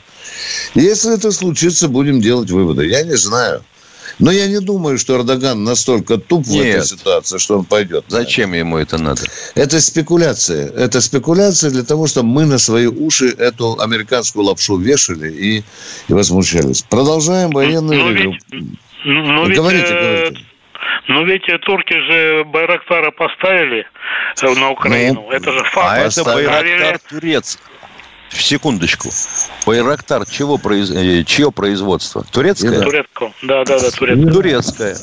Если 0.74 1.13
это 1.13 1.32
случится, 1.32 1.89
будем 1.89 2.22
делать 2.22 2.50
выводы. 2.50 2.88
Я 2.88 3.03
не 3.03 3.18
знаю. 3.18 3.63
Но 4.20 4.32
я 4.32 4.48
не 4.48 4.60
думаю, 4.60 4.98
что 4.98 5.16
Эрдоган 5.18 5.64
настолько 5.64 6.18
туп 6.18 6.46
в 6.46 6.52
Нет. 6.52 6.66
этой 6.78 6.86
ситуации, 6.88 7.38
что 7.38 7.60
он 7.60 7.66
пойдет. 7.66 8.06
Зачем 8.10 8.54
ему 8.54 8.78
это 8.78 8.98
надо? 8.98 9.22
Это 9.56 9.80
спекуляция. 9.80 10.68
Это 10.72 11.00
спекуляция 11.02 11.72
для 11.72 11.84
того, 11.84 12.06
чтобы 12.08 12.28
мы 12.30 12.46
на 12.46 12.58
свои 12.58 12.88
уши 12.88 13.30
эту 13.30 13.80
американскую 13.80 14.46
лапшу 14.46 14.78
вешали 14.78 15.32
и, 15.32 15.64
и 16.10 16.14
возмущались. 16.14 16.82
Продолжаем 16.84 17.52
военный 17.52 17.98
Ну, 17.98 18.10
ревю. 18.12 18.32
ведь- 18.52 18.66
Ну, 19.06 19.46
ведь, 19.48 19.56
говорите, 19.58 19.88
э, 19.94 20.02
говорите. 20.26 20.46
Ну 21.08 21.26
ведь 21.26 21.48
э, 21.50 21.58
турки 21.60 21.94
же 21.94 22.44
Байрактара 22.46 23.12
поставили 23.12 23.86
э, 24.42 24.54
на 24.54 24.72
Украину. 24.72 25.22
Ну, 25.28 25.32
это 25.32 25.52
же 25.52 25.64
факт. 25.64 25.88
А 25.90 25.98
это. 26.00 26.24
Байрактар 26.26 27.00
Турец. 27.10 27.58
В 28.29 28.41
секундочку. 28.43 29.09
Байрактар 29.65 30.25
чего 30.25 30.57
произ... 30.57 30.91
э, 30.91 31.24
чье 31.24 31.51
производство? 31.51 32.24
Турецкое? 32.31 32.81
Турецкого. 32.81 33.33
Да, 33.41 33.65
да, 33.65 33.79
да, 33.79 33.91
турецкого. 33.91 34.31
Турецкое. 34.31 34.98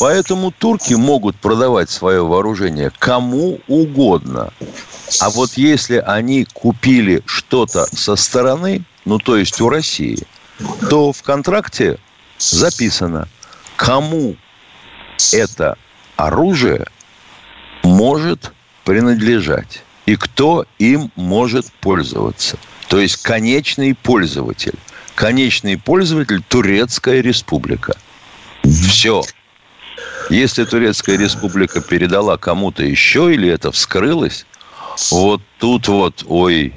Поэтому 0.00 0.52
турки 0.52 0.94
могут 0.94 1.36
продавать 1.36 1.90
свое 1.90 2.24
вооружение 2.24 2.92
кому 2.98 3.60
угодно. 3.66 4.52
А 5.20 5.30
вот 5.30 5.54
если 5.54 5.96
они 5.96 6.46
купили 6.52 7.22
что-то 7.26 7.86
со 7.92 8.14
стороны, 8.14 8.84
ну 9.04 9.18
то 9.18 9.36
есть 9.36 9.60
у 9.60 9.68
России, 9.68 10.18
то 10.88 11.12
в 11.12 11.22
контракте 11.22 11.98
записано, 12.38 13.28
кому 13.76 14.36
это 15.32 15.76
оружие 16.16 16.86
может 17.82 18.52
принадлежать 18.84 19.82
и 20.10 20.16
кто 20.16 20.66
им 20.80 21.12
может 21.14 21.70
пользоваться. 21.80 22.58
То 22.88 22.98
есть 22.98 23.22
конечный 23.22 23.94
пользователь. 23.94 24.74
Конечный 25.14 25.78
пользователь 25.78 26.42
Турецкая 26.48 27.20
республика. 27.20 27.96
Все. 28.64 29.22
Если 30.28 30.64
Турецкая 30.64 31.16
республика 31.16 31.80
передала 31.80 32.36
кому-то 32.38 32.82
еще 32.82 33.32
или 33.32 33.48
это 33.48 33.70
вскрылось, 33.70 34.46
вот 35.12 35.42
тут 35.60 35.86
вот, 35.86 36.24
ой, 36.26 36.72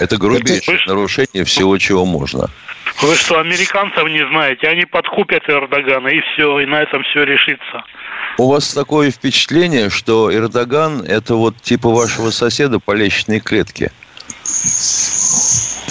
это 0.00 0.18
грубейшее 0.18 0.80
нарушение 0.86 1.44
всего, 1.44 1.78
чего 1.78 2.04
можно. 2.04 2.50
Вы 3.00 3.16
что, 3.16 3.40
американцев 3.40 4.04
не 4.08 4.26
знаете? 4.28 4.68
Они 4.68 4.84
подкупят 4.84 5.42
Эрдогана, 5.48 6.08
и 6.08 6.20
все, 6.20 6.60
и 6.60 6.66
на 6.66 6.82
этом 6.82 7.02
все 7.04 7.24
решится. 7.24 7.84
У 8.38 8.48
вас 8.48 8.72
такое 8.72 9.10
впечатление, 9.10 9.90
что 9.90 10.32
Эрдоган– 10.32 11.02
это 11.08 11.34
вот 11.34 11.60
типа 11.60 11.90
вашего 11.90 12.30
соседа 12.30 12.78
по 12.78 12.92
лестничной 12.92 13.40
клетке. 13.40 13.90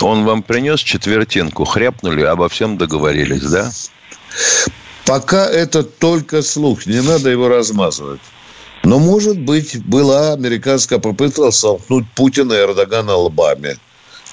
Он 0.01 0.25
вам 0.25 0.41
принес 0.41 0.79
четвертинку, 0.79 1.65
хряпнули, 1.65 2.23
обо 2.23 2.49
всем 2.49 2.77
договорились, 2.77 3.43
да? 3.43 3.69
Пока 5.05 5.45
это 5.47 5.83
только 5.83 6.41
слух, 6.41 6.85
не 6.85 7.01
надо 7.01 7.29
его 7.29 7.49
размазывать. 7.49 8.21
Но, 8.83 8.97
может 8.97 9.39
быть, 9.39 9.83
была 9.85 10.33
американская 10.33 10.99
попытка 10.99 11.51
столкнуть 11.51 12.05
Путина 12.15 12.53
и 12.53 12.57
Эрдогана 12.57 13.15
лбами. 13.15 13.77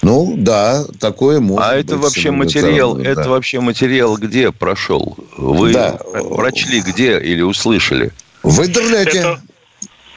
Ну, 0.01 0.33
да, 0.37 0.83
такое 0.99 1.39
может 1.41 1.65
А 1.65 1.75
быть. 1.75 1.85
это 1.85 1.97
вообще 1.97 2.31
материал, 2.31 2.91
стороны, 2.91 3.07
это 3.07 3.23
да. 3.23 3.29
вообще 3.29 3.59
материал 3.59 4.15
где 4.17 4.51
прошел? 4.51 5.17
Вы 5.37 5.73
Да. 5.73 5.97
про- 6.11 6.23
прочли 6.35 6.81
где 6.81 7.19
или 7.19 7.41
услышали? 7.41 8.11
В 8.43 8.61
интернете. 8.65 9.19
Это 9.19 9.41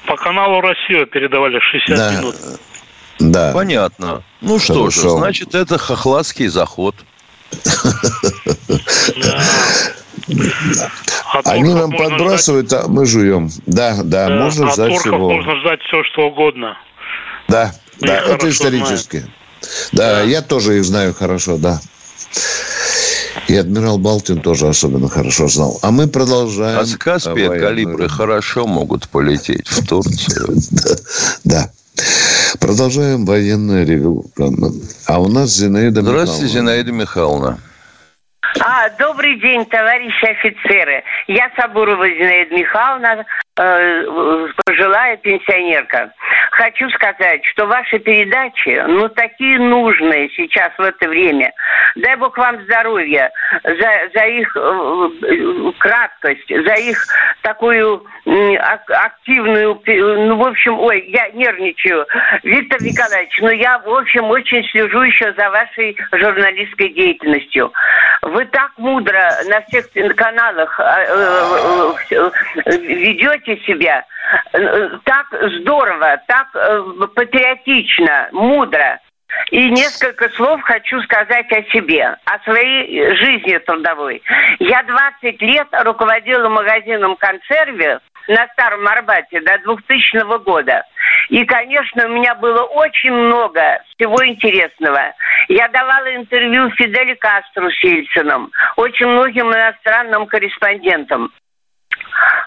по 0.06 0.16
каналу 0.16 0.60
«Россия» 0.60 1.04
передавали 1.06 1.58
60 1.58 1.96
Да. 1.96 2.12
минут. 2.20 2.36
Да. 3.18 3.52
Понятно. 3.52 4.22
Ну 4.40 4.58
что 4.58 4.90
же, 4.90 5.08
значит, 5.10 5.54
это 5.54 5.78
хохладский 5.78 6.46
заход. 6.46 6.94
От 11.34 11.46
Они 11.46 11.74
нам 11.74 11.90
подбрасывают, 11.92 12.72
а 12.72 12.86
мы 12.88 13.06
жуем. 13.06 13.48
Да, 13.66 13.96
да, 14.02 14.28
да, 14.28 14.36
можно 14.36 14.68
от 14.68 14.74
ждать 14.74 14.98
всего. 14.98 15.30
можно 15.32 15.60
ждать 15.60 15.80
все, 15.82 16.02
что 16.12 16.28
угодно. 16.28 16.76
Да, 17.48 17.72
Мы 18.00 18.06
да, 18.08 18.16
это 18.18 18.48
исторически. 18.48 19.24
Да, 19.92 20.22
я 20.22 20.42
тоже 20.42 20.78
их 20.78 20.84
знаю 20.84 21.14
хорошо, 21.14 21.56
да. 21.56 21.80
И 23.48 23.56
адмирал 23.56 23.98
Балтин 23.98 24.40
тоже 24.40 24.68
особенно 24.68 25.08
хорошо 25.08 25.48
знал. 25.48 25.78
А 25.82 25.90
мы 25.90 26.06
продолжаем. 26.08 26.78
А 26.78 26.84
с 26.84 26.96
Каспия 26.96 27.48
военную- 27.48 27.60
калибры 27.60 28.08
хорошо 28.08 28.66
могут 28.66 29.08
полететь 29.08 29.68
в 29.68 29.86
Турцию. 29.86 30.56
Да. 31.44 31.70
Продолжаем 32.60 33.24
военное 33.26 33.84
ревю. 33.84 34.24
А 35.06 35.20
у 35.20 35.28
нас 35.28 35.50
Зинаида 35.50 36.02
Здравствуйте, 36.02 36.44
Михайловна. 36.44 36.72
Зинаида 36.72 36.92
Михайловна. 36.92 37.58
А, 38.60 38.88
добрый 38.98 39.40
день, 39.40 39.64
товарищи 39.66 40.24
офицеры. 40.24 41.02
Я 41.26 41.50
Сабурова 41.56 42.06
Зинаида 42.08 42.54
Михайловна, 42.54 43.24
э, 43.58 44.46
пожилая 44.64 45.16
пенсионерка. 45.16 46.12
Хочу 46.52 46.86
сказать, 46.90 47.42
что 47.46 47.64
ваши 47.66 47.98
передачи, 47.98 48.84
ну, 48.86 49.08
такие 49.08 49.58
нужные 49.58 50.28
сейчас 50.36 50.70
в 50.76 50.82
это 50.82 51.08
время. 51.08 51.50
Дай 51.96 52.14
Бог 52.16 52.36
вам 52.36 52.62
здоровья 52.64 53.30
за, 53.64 53.90
за 54.14 54.26
их 54.26 54.54
э, 54.54 55.08
э, 55.22 55.72
краткость, 55.78 56.48
за 56.48 56.74
их 56.74 57.06
такую 57.40 58.04
ак- 58.26 58.90
активную, 58.90 59.80
ну, 59.86 60.36
в 60.36 60.46
общем, 60.46 60.78
ой, 60.78 61.02
я 61.08 61.30
нервничаю. 61.30 62.06
Виктор 62.42 62.82
Николаевич, 62.82 63.38
ну, 63.40 63.50
я, 63.50 63.78
в 63.78 63.88
общем, 63.88 64.24
очень 64.24 64.62
слежу 64.68 65.00
еще 65.00 65.32
за 65.32 65.48
вашей 65.48 65.96
журналистской 66.12 66.90
деятельностью. 66.90 67.72
Вы 68.20 68.44
так 68.44 68.72
мудро 68.76 69.30
на 69.48 69.62
всех 69.62 69.86
каналах 70.16 70.78
э, 70.78 70.84
э, 70.84 71.92
э, 72.10 72.30
э, 72.66 72.76
ведете 72.76 73.56
себя, 73.66 74.00
э, 74.00 74.21
так 75.04 75.26
здорово, 75.60 76.20
так 76.26 76.48
э, 76.54 76.82
патриотично, 77.14 78.28
мудро. 78.32 79.00
И 79.50 79.70
несколько 79.70 80.28
слов 80.30 80.60
хочу 80.62 81.00
сказать 81.02 81.50
о 81.52 81.62
себе, 81.72 82.16
о 82.24 82.38
своей 82.44 83.14
жизни 83.16 83.56
трудовой. 83.58 84.22
Я 84.58 84.82
20 84.82 85.40
лет 85.40 85.68
руководила 85.84 86.48
магазином 86.48 87.16
консерве 87.16 88.00
на 88.28 88.46
Старом 88.48 88.86
Арбате 88.86 89.40
до 89.40 89.58
2000 89.64 90.38
года. 90.44 90.84
И, 91.28 91.44
конечно, 91.44 92.06
у 92.06 92.10
меня 92.10 92.34
было 92.34 92.62
очень 92.62 93.12
много 93.12 93.82
всего 93.94 94.24
интересного. 94.26 95.14
Я 95.48 95.68
давала 95.68 96.14
интервью 96.14 96.70
Фиделю 96.70 97.16
Кастру 97.18 97.70
с 97.70 97.84
Ельцином, 97.84 98.50
очень 98.76 99.06
многим 99.06 99.52
иностранным 99.52 100.26
корреспондентам. 100.26 101.32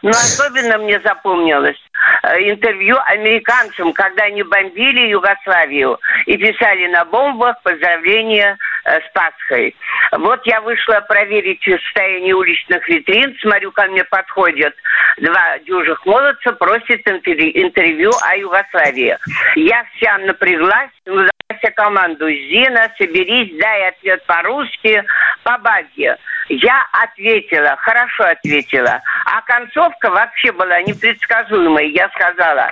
Но 0.02 0.12
особенно 0.12 0.78
мне 0.78 1.00
запомнилось 1.00 1.80
э, 2.24 2.50
интервью 2.50 2.98
американцам, 3.06 3.94
когда 3.94 4.26
они 4.26 4.44
бомбили 4.44 5.10
Югославию 5.10 6.00
и 6.26 6.38
писали 6.38 6.88
на 6.88 7.06
бомбах 7.06 7.62
поздравления 7.64 8.58
э, 8.86 9.00
с 9.00 9.12
Пасхой. 9.14 9.76
Вот 10.12 10.42
я 10.46 10.62
вышла 10.62 11.02
проверить 11.08 11.62
состояние 11.64 12.36
уличных 12.36 12.88
витрин, 12.88 13.36
смотрю, 13.42 13.72
ко 13.72 13.88
мне 13.88 14.04
подходят 14.04 14.76
два 15.18 15.58
дюжих 15.60 16.06
молодца, 16.06 16.52
просят 16.52 17.02
интервью, 17.08 18.12
о 18.22 18.36
Югославии. 18.38 19.18
Я 19.56 19.86
вся 19.96 20.18
напряглась, 20.20 20.92
ну, 21.06 21.28
вся 21.58 21.72
команду 21.72 22.30
Зина, 22.30 22.92
соберись, 22.98 23.58
дай 23.60 23.90
ответ 23.90 24.26
по-русски, 24.26 25.04
по 25.46 25.58
базе. 25.60 26.18
Я 26.50 26.82
ответила, 26.92 27.76
хорошо 27.78 28.24
ответила. 28.24 29.00
А 29.26 29.42
концовка 29.44 30.10
вообще 30.10 30.52
была 30.52 30.82
непредсказуемой. 30.82 31.92
Я 31.92 32.10
сказала, 32.10 32.72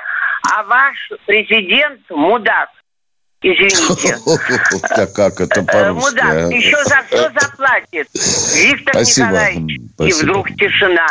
а 0.52 0.64
ваш 0.64 0.98
президент 1.26 2.02
мудак. 2.10 2.70
Извините. 3.42 4.18
Да 4.98 5.06
как 5.08 5.40
это 5.40 5.60
Э, 5.62 5.66
по-русски? 5.66 6.10
Мудак, 6.16 6.34
а? 6.34 6.48
еще 6.54 6.84
за 6.86 7.04
все 7.08 7.30
заплатит. 7.40 8.08
Виктор 8.56 8.94
Спасибо. 8.96 9.28
Николаевич. 9.28 9.78
И 9.78 9.88
Спасибо. 9.96 10.18
вдруг 10.32 10.48
тишина. 10.58 11.08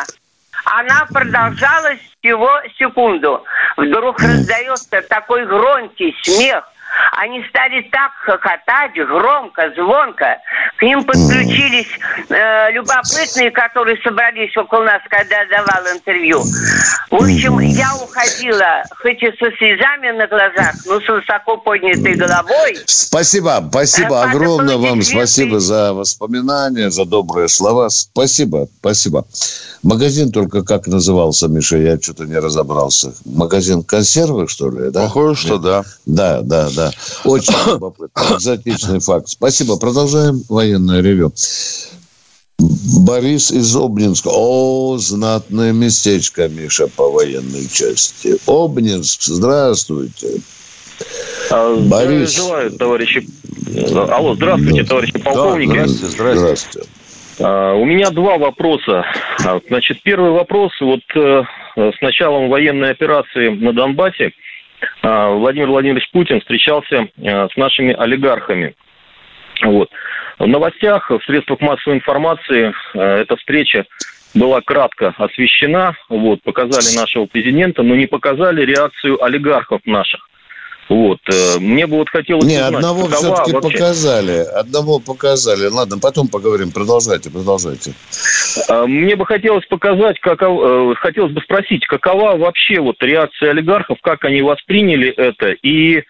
Она 0.65 1.07
продолжалась 1.13 1.99
всего 2.19 2.51
секунду. 2.79 3.45
Вдруг 3.77 4.19
раздается 4.21 5.03
такой 5.03 5.45
громкий 5.47 6.15
смех. 6.23 6.65
Они 7.13 7.45
стали 7.49 7.83
так 7.91 8.13
хохотать 8.25 8.95
громко, 8.95 9.73
звонко. 9.77 10.39
К 10.77 10.83
ним 10.83 11.05
подключились 11.05 11.89
э, 12.29 12.73
любопытные, 12.73 13.51
которые 13.51 13.97
собрались 14.03 14.57
около 14.57 14.85
нас, 14.85 15.03
когда 15.09 15.41
я 15.41 15.47
давал 15.47 15.95
интервью. 15.95 16.43
В 17.11 17.17
общем, 17.17 17.59
я 17.61 17.95
уходила, 17.95 18.83
хоть 19.01 19.23
и 19.23 19.31
со 19.33 19.51
слезами 19.57 20.11
на 20.17 20.27
глазах, 20.27 20.75
но 20.87 21.01
с 21.01 21.09
высоко 21.09 21.59
поднятой 21.59 22.15
головой. 22.15 22.77
Спасибо, 22.87 23.63
спасибо 23.71 24.23
огромное 24.23 24.77
вам, 24.77 25.03
спасибо 25.03 25.61
за 25.61 25.93
воспоминания, 25.93 26.91
за 26.91 27.05
добрые 27.05 27.49
слова. 27.49 27.89
Спасибо, 27.91 28.69
спасибо. 28.81 29.25
Магазин 29.83 30.31
только 30.31 30.63
как 30.63 30.87
назывался, 30.87 31.49
Миша, 31.49 31.77
я 31.77 32.01
что-то 32.01 32.25
не 32.25 32.39
разобрался. 32.39 33.15
Магазин 33.25 33.83
консервы, 33.83 34.47
что 34.47 34.71
ли, 34.71 34.91
да? 34.91 35.03
Похоже, 35.03 35.41
что 35.41 35.59
да. 35.59 35.85
Да, 36.07 36.41
да, 36.43 36.71
да. 36.71 36.93
Очень 37.25 37.55
любопытно. 37.67 38.21
Экзотичный 38.37 39.01
факт. 39.01 39.29
Спасибо. 39.29 39.77
Продолжаем 39.77 40.43
военное 40.49 41.01
ревю. 41.01 41.33
Борис 42.59 43.51
из 43.51 43.75
Обнинска. 43.75 44.31
О, 44.33 44.97
знатное 44.99 45.73
местечко, 45.73 46.49
Миша, 46.49 46.87
по 46.87 47.11
военной 47.11 47.67
части. 47.69 48.37
Обнинск, 48.47 49.23
здравствуйте. 49.23 50.41
А, 51.51 51.77
Борис. 51.77 52.31
Желаю, 52.31 52.71
товарищи. 52.71 53.27
Алло, 53.95 54.37
здравствуйте, 54.37 54.83
да. 54.83 54.89
товарищи 54.89 55.19
полковники. 55.19 55.77
Да, 55.77 55.89
здравствуйте, 55.89 56.37
здравствуйте. 56.39 56.89
А, 57.43 57.75
у 57.75 57.85
меня 57.85 58.11
два 58.11 58.39
вопроса. 58.39 59.05
А, 59.45 59.61
значит, 59.69 60.03
первый 60.03 60.31
вопрос. 60.31 60.73
Вот 60.81 61.03
э, 61.15 61.43
с 61.77 62.01
началом 62.01 62.49
военной 62.49 62.91
операции 62.91 63.49
на 63.49 63.73
Донбассе 63.73 64.33
Владимир 65.03 65.69
Владимирович 65.69 66.11
Путин 66.11 66.41
встречался 66.41 67.09
э, 67.17 67.49
с 67.49 67.57
нашими 67.57 67.95
олигархами. 67.95 68.75
Вот. 69.63 69.91
В 70.39 70.47
новостях, 70.47 71.11
в 71.11 71.21
средствах 71.25 71.61
массовой 71.61 71.97
информации 71.97 72.73
э, 72.95 73.01
эта 73.01 73.37
встреча 73.37 73.85
была 74.35 74.61
кратко 74.61 75.15
освещена, 75.19 75.95
вот, 76.09 76.43
показали 76.43 76.99
нашего 76.99 77.27
президента, 77.27 77.83
но 77.83 77.95
не 77.95 78.07
показали 78.07 78.65
реакцию 78.65 79.23
олигархов 79.23 79.83
наших. 79.85 80.29
Вот. 80.89 81.19
Э, 81.29 81.59
мне 81.59 81.87
бы 81.87 81.99
вот 81.99 82.09
хотелось 82.09 82.45
Не, 82.45 82.57
узнать, 82.57 82.75
одного 82.75 83.07
все-таки 83.09 83.53
вообще... 83.53 83.71
показали. 83.71 84.39
Одного 84.39 84.99
показали. 84.99 85.67
Ладно, 85.67 85.99
потом 85.99 86.29
поговорим. 86.29 86.73
Продолжайте, 86.73 87.31
продолжайте. 87.31 87.93
Э, 88.69 88.87
мне 88.87 89.17
бы 89.17 89.25
хотелось 89.27 89.67
показать, 89.67 90.19
каков... 90.21 90.99
хотелось 90.99 91.33
бы 91.33 91.41
спросить, 91.41 91.87
какова 91.87 92.37
вообще 92.37 92.81
вот 92.81 92.97
реакция 93.01 93.51
олигархов, 93.51 93.99
как 94.03 94.25
они 94.25 94.43
восприняли 94.43 95.09
это, 95.09 95.51
и 95.63 96.03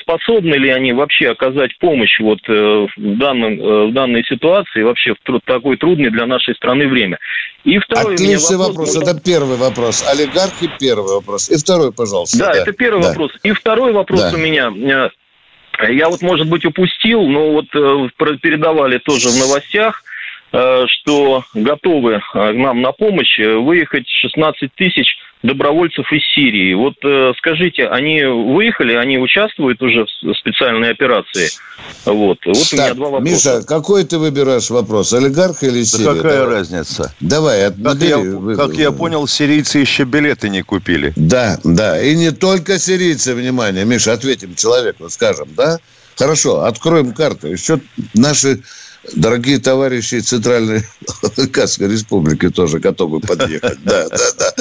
способны 0.00 0.54
ли 0.54 0.70
они 0.70 0.92
вообще 0.92 1.30
оказать 1.30 1.76
помощь 1.78 2.18
вот 2.20 2.40
э, 2.48 2.52
в, 2.96 3.18
данном, 3.18 3.60
э, 3.60 3.86
в 3.86 3.92
данной 3.92 4.24
ситуации, 4.24 4.82
вообще 4.82 5.14
в 5.14 5.18
труд, 5.22 5.40
такой 5.44 5.76
трудный 5.76 6.10
для 6.10 6.26
нашей 6.26 6.54
страны 6.56 6.88
время. 6.88 7.18
И 7.64 7.78
второй 7.78 8.14
Отличный 8.14 8.56
вопрос, 8.56 8.96
вопрос, 8.96 8.96
это 8.96 9.20
первый 9.20 9.56
вопрос. 9.56 10.04
Олигархи 10.08 10.68
первый 10.80 11.14
вопрос. 11.14 11.48
И 11.48 11.56
второй, 11.56 11.92
пожалуйста. 11.92 12.38
Да, 12.38 12.52
да. 12.52 12.62
это 12.62 12.72
первый 12.72 13.02
да. 13.02 13.08
вопрос. 13.10 13.32
И 13.44 13.52
второй 13.52 13.92
вопрос 13.92 14.22
да. 14.22 14.32
у 14.34 14.38
меня. 14.38 14.72
Э, 15.78 15.92
я 15.92 16.08
вот, 16.08 16.22
может 16.22 16.48
быть, 16.48 16.64
упустил, 16.64 17.22
но 17.22 17.52
вот 17.52 17.70
передавали 18.40 18.98
тоже 18.98 19.28
в 19.28 19.38
новостях, 19.38 20.02
что 20.50 21.44
готовы 21.54 22.20
к 22.32 22.52
нам 22.52 22.80
на 22.80 22.90
помощь 22.90 23.38
выехать 23.38 24.08
16 24.08 24.74
тысяч 24.74 25.06
добровольцев 25.42 26.10
из 26.12 26.22
Сирии. 26.34 26.74
Вот 26.74 26.94
э, 27.04 27.32
скажите, 27.38 27.86
они 27.86 28.24
выехали, 28.24 28.94
они 28.94 29.18
участвуют 29.18 29.80
уже 29.82 30.06
в 30.22 30.34
специальной 30.34 30.90
операции? 30.90 31.48
Вот, 32.04 32.38
вот 32.44 32.70
так, 32.70 32.72
у 32.72 32.76
меня 32.76 32.94
два 32.94 33.08
вопроса. 33.10 33.32
Миша, 33.32 33.66
какой 33.66 34.04
ты 34.04 34.18
выбираешь 34.18 34.70
вопрос, 34.70 35.12
олигарх 35.12 35.62
или 35.62 35.82
Сирия? 35.84 36.04
Да 36.06 36.14
какая 36.14 36.38
Давай. 36.38 36.54
разница? 36.54 37.14
Давай, 37.20 37.66
отбери. 37.66 37.92
Как 37.92 38.00
я, 38.00 38.56
как 38.56 38.74
я 38.74 38.92
понял, 38.92 39.26
сирийцы 39.26 39.78
еще 39.78 40.04
билеты 40.04 40.48
не 40.48 40.62
купили. 40.62 41.12
Да, 41.16 41.58
да, 41.64 42.00
и 42.02 42.14
не 42.16 42.30
только 42.32 42.78
сирийцы, 42.78 43.34
внимание, 43.34 43.84
Миша, 43.84 44.12
ответим 44.12 44.54
человеку, 44.54 45.08
скажем, 45.08 45.48
да? 45.56 45.78
Хорошо, 46.16 46.64
откроем 46.64 47.12
карту. 47.12 47.46
Еще 47.46 47.78
наши 48.14 48.62
Дорогие 49.14 49.58
товарищи 49.58 50.20
Центральной 50.20 50.82
Кавказской 51.36 51.88
Республики 51.88 52.50
тоже 52.50 52.78
готовы 52.78 53.20
подъехать. 53.20 53.78
Да, 53.84 54.08
да, 54.08 54.16
да. 54.38 54.52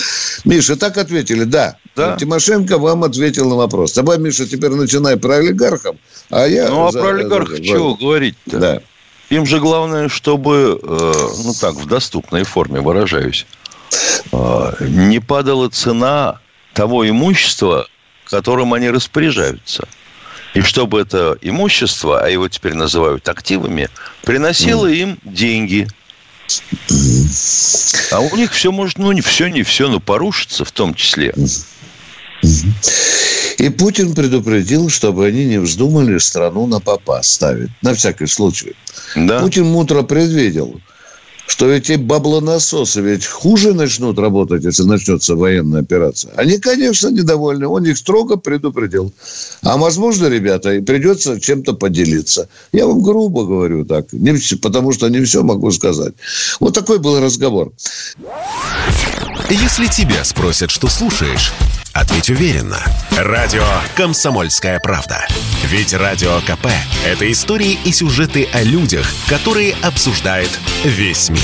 Миша, 0.46 0.76
так 0.76 0.98
ответили, 0.98 1.44
да. 1.44 1.78
да. 1.96 2.16
Тимошенко 2.18 2.78
вам 2.78 3.04
ответил 3.04 3.50
на 3.50 3.56
вопрос. 3.56 3.94
Давай, 3.94 4.20
Миша, 4.20 4.48
теперь 4.48 4.72
начинай 4.72 5.18
про 5.18 5.36
олигархов, 5.36 5.96
а 6.30 6.46
я... 6.46 6.70
Ну, 6.70 6.88
а 6.88 6.92
за, 6.92 7.00
про 7.00 7.10
олигархов 7.10 7.58
за, 7.58 7.64
чего 7.64 7.96
говорить-то? 7.96 8.58
Да. 8.60 8.82
Им 9.30 9.46
же 9.46 9.60
главное, 9.60 10.08
чтобы, 10.08 10.80
э, 10.82 11.14
ну 11.44 11.54
так, 11.60 11.76
в 11.76 11.88
доступной 11.88 12.44
форме 12.44 12.80
выражаюсь, 12.80 13.46
э, 14.32 14.72
не 14.80 15.20
падала 15.20 15.70
цена 15.70 16.40
того 16.74 17.10
имущества, 17.10 17.88
которым 18.26 18.74
они 18.74 18.90
распоряжаются– 18.90 19.88
и 20.58 20.62
чтобы 20.62 21.00
это 21.00 21.38
имущество, 21.44 22.20
а 22.20 22.30
его 22.30 22.50
теперь 22.50 22.74
называют 22.74 23.30
активами, 23.30 23.90
приносило 24.24 24.88
им 24.88 25.20
деньги. 25.24 25.88
А 28.12 28.20
у 28.20 28.36
них 28.36 28.52
все 28.54 28.72
может, 28.72 28.98
ну 28.98 29.12
не 29.12 29.22
все, 29.22 29.50
не 29.50 29.62
все, 29.62 29.88
но 29.88 30.00
порушится 30.00 30.66
в 30.66 30.72
том 30.72 30.96
числе. 30.96 31.36
И 33.60 33.70
Путин 33.70 34.16
предупредил, 34.16 34.90
чтобы 34.90 35.28
они 35.28 35.46
не 35.46 35.60
вздумали 35.60 36.18
страну 36.18 36.66
на 36.66 36.80
попа 36.80 37.22
ставить. 37.22 37.70
На 37.84 37.94
всякий 37.94 38.26
случай. 38.26 38.76
Да. 39.16 39.42
Путин 39.42 39.66
мудро 39.66 40.02
предвидел– 40.02 40.82
что 41.48 41.72
эти 41.72 41.94
баблонасосы 41.94 43.02
ведь 43.02 43.26
хуже 43.26 43.74
начнут 43.74 44.20
работать, 44.20 44.64
если 44.66 44.84
начнется 44.84 45.36
военная 45.36 45.82
операция. 45.82 46.34
Они, 46.36 46.60
конечно, 46.60 47.08
недовольны. 47.08 47.68
Он 47.68 47.86
их 47.86 47.98
строго 47.98 48.36
предупредил. 48.36 49.14
А 49.64 49.78
возможно, 49.78 50.28
ребята, 50.28 50.74
и 50.74 50.82
придется 50.82 51.40
чем-то 51.40 51.74
поделиться. 51.74 52.50
Я 52.74 52.86
вам 52.86 53.02
грубо 53.02 53.46
говорю 53.46 53.86
так, 53.86 54.12
не, 54.12 54.36
потому 54.62 54.92
что 54.92 55.08
не 55.08 55.24
все 55.24 55.42
могу 55.42 55.72
сказать. 55.72 56.14
Вот 56.60 56.74
такой 56.74 57.00
был 57.00 57.20
разговор. 57.22 57.72
Если 59.50 59.86
тебя 59.86 60.26
спросят, 60.26 60.70
что 60.70 60.88
слушаешь, 60.88 61.54
ответь 62.00 62.30
уверенно. 62.30 62.80
Радио 63.18 63.66
«Комсомольская 63.96 64.80
правда». 64.80 65.26
Ведь 65.64 65.94
Радио 65.94 66.40
КП– 66.42 66.68
это 67.06 67.32
истории 67.32 67.78
и 67.84 67.92
сюжеты 67.92 68.48
о 68.54 68.62
людях, 68.62 69.08
которые 69.28 69.74
обсуждает 69.82 70.50
весь 70.84 71.30
мир. 71.30 71.42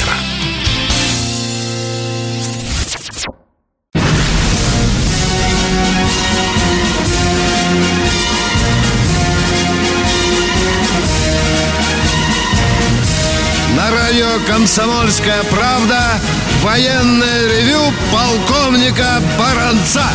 На 13.75 13.91
радио 13.91 14.45
«Комсомольская 14.47 15.43
правда» 15.45 15.99
военное 16.61 17.47
ревю 17.47 17.91
полковника 18.11 19.19
Баранца. 19.37 20.05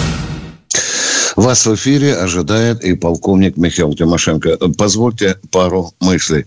Вас 1.38 1.66
в 1.66 1.74
эфире 1.76 2.16
ожидает 2.16 2.82
и 2.82 2.94
полковник 2.94 3.56
Михаил 3.56 3.94
Тимошенко. 3.94 4.58
Позвольте 4.76 5.36
пару 5.52 5.92
мыслей. 6.00 6.46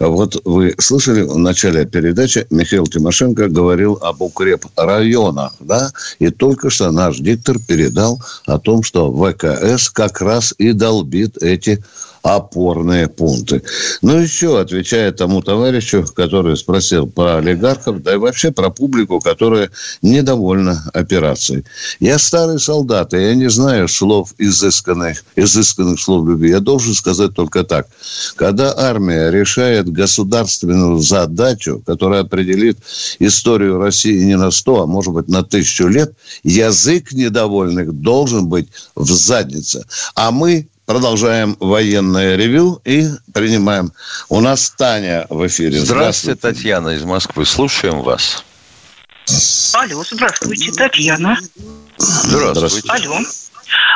Вот 0.00 0.42
вы 0.44 0.74
слышали 0.80 1.22
в 1.22 1.38
начале 1.38 1.86
передачи, 1.86 2.44
Михаил 2.50 2.88
Тимошенко 2.88 3.46
говорил 3.46 3.96
об 4.02 4.22
укреп 4.22 4.66
районах, 4.74 5.52
да? 5.60 5.92
И 6.18 6.30
только 6.30 6.68
что 6.68 6.90
наш 6.90 7.18
диктор 7.18 7.60
передал 7.60 8.20
о 8.46 8.58
том, 8.58 8.82
что 8.82 9.08
ВКС 9.12 9.88
как 9.88 10.20
раз 10.20 10.52
и 10.58 10.72
долбит 10.72 11.40
эти 11.40 11.84
опорные 12.24 13.06
пункты. 13.06 13.62
Ну, 14.00 14.18
еще, 14.18 14.58
отвечая 14.58 15.12
тому 15.12 15.42
товарищу, 15.42 16.06
который 16.16 16.56
спросил 16.56 17.06
про 17.06 17.36
олигархов, 17.36 18.02
да 18.02 18.14
и 18.14 18.16
вообще 18.16 18.50
про 18.50 18.70
публику, 18.70 19.20
которая 19.20 19.70
недовольна 20.00 20.82
операцией. 20.94 21.64
Я 22.00 22.18
старый 22.18 22.58
солдат, 22.58 23.12
и 23.12 23.18
я 23.18 23.34
не 23.34 23.50
знаю 23.50 23.88
слов 23.88 24.34
изысканных, 24.38 25.22
изысканных 25.36 26.00
слов 26.00 26.26
любви. 26.26 26.48
Я 26.48 26.60
должен 26.60 26.94
сказать 26.94 27.34
только 27.34 27.62
так. 27.62 27.88
Когда 28.36 28.74
армия 28.74 29.30
решает 29.30 29.92
государственную 29.92 31.00
задачу, 31.00 31.82
которая 31.84 32.22
определит 32.22 32.78
историю 33.18 33.78
России 33.78 34.24
не 34.24 34.38
на 34.38 34.50
сто, 34.50 34.80
а 34.80 34.86
может 34.86 35.12
быть 35.12 35.28
на 35.28 35.42
тысячу 35.42 35.88
лет, 35.88 36.14
язык 36.42 37.12
недовольных 37.12 37.92
должен 37.92 38.46
быть 38.46 38.68
в 38.94 39.10
заднице. 39.10 39.84
А 40.14 40.30
мы 40.30 40.68
Продолжаем 40.86 41.56
военное 41.60 42.36
ревю 42.36 42.80
и 42.84 43.04
принимаем. 43.32 43.90
У 44.28 44.40
нас 44.40 44.70
Таня 44.70 45.26
в 45.30 45.46
эфире. 45.46 45.78
Здравствуйте, 45.78 46.38
здравствуйте. 46.38 46.40
Татьяна 46.40 46.88
из 46.90 47.04
Москвы. 47.04 47.46
Слушаем 47.46 48.02
вас. 48.02 48.44
Алло, 49.72 50.04
здравствуйте, 50.04 50.70
Татьяна. 50.72 51.38
Здравствуйте. 51.96 52.90
Алло. 52.90 53.18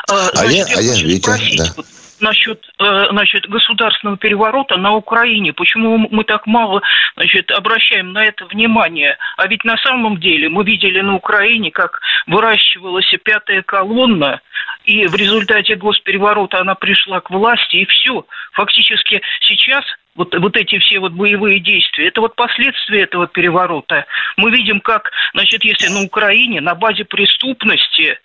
Значит, 0.08 0.38
а 0.38 0.46
я, 0.46 0.66
я 0.66 0.78
а 0.78 0.80
я 0.80 1.02
Витя, 1.04 1.20
спросить, 1.20 1.58
да. 1.58 1.82
насчет, 2.20 2.64
значит, 2.78 3.46
государственного 3.48 4.16
переворота 4.16 4.78
на 4.78 4.94
Украине. 4.94 5.52
Почему 5.52 5.98
мы 5.98 6.24
так 6.24 6.46
мало 6.46 6.80
значит, 7.16 7.50
обращаем 7.50 8.14
на 8.14 8.24
это 8.24 8.46
внимание? 8.46 9.18
А 9.36 9.46
ведь 9.46 9.62
на 9.64 9.76
самом 9.76 10.18
деле 10.18 10.48
мы 10.48 10.64
видели 10.64 11.02
на 11.02 11.16
Украине, 11.16 11.70
как 11.70 12.00
выращивалась 12.26 13.12
пятая 13.22 13.62
колонна, 13.62 14.40
и 14.88 15.06
в 15.06 15.14
результате 15.14 15.76
госпереворота 15.76 16.60
она 16.60 16.74
пришла 16.74 17.20
к 17.20 17.28
власти, 17.28 17.76
и 17.76 17.84
все. 17.84 18.24
Фактически 18.52 19.20
сейчас 19.42 19.84
вот, 20.14 20.34
вот 20.34 20.56
эти 20.56 20.78
все 20.78 20.98
вот 20.98 21.12
боевые 21.12 21.60
действия, 21.60 22.08
это 22.08 22.22
вот 22.22 22.34
последствия 22.34 23.02
этого 23.02 23.26
переворота. 23.26 24.06
Мы 24.38 24.50
видим, 24.50 24.80
как, 24.80 25.10
значит, 25.34 25.62
если 25.62 25.88
на 25.88 26.00
Украине 26.00 26.62
на 26.62 26.74
базе 26.74 27.04
преступности 27.04 28.18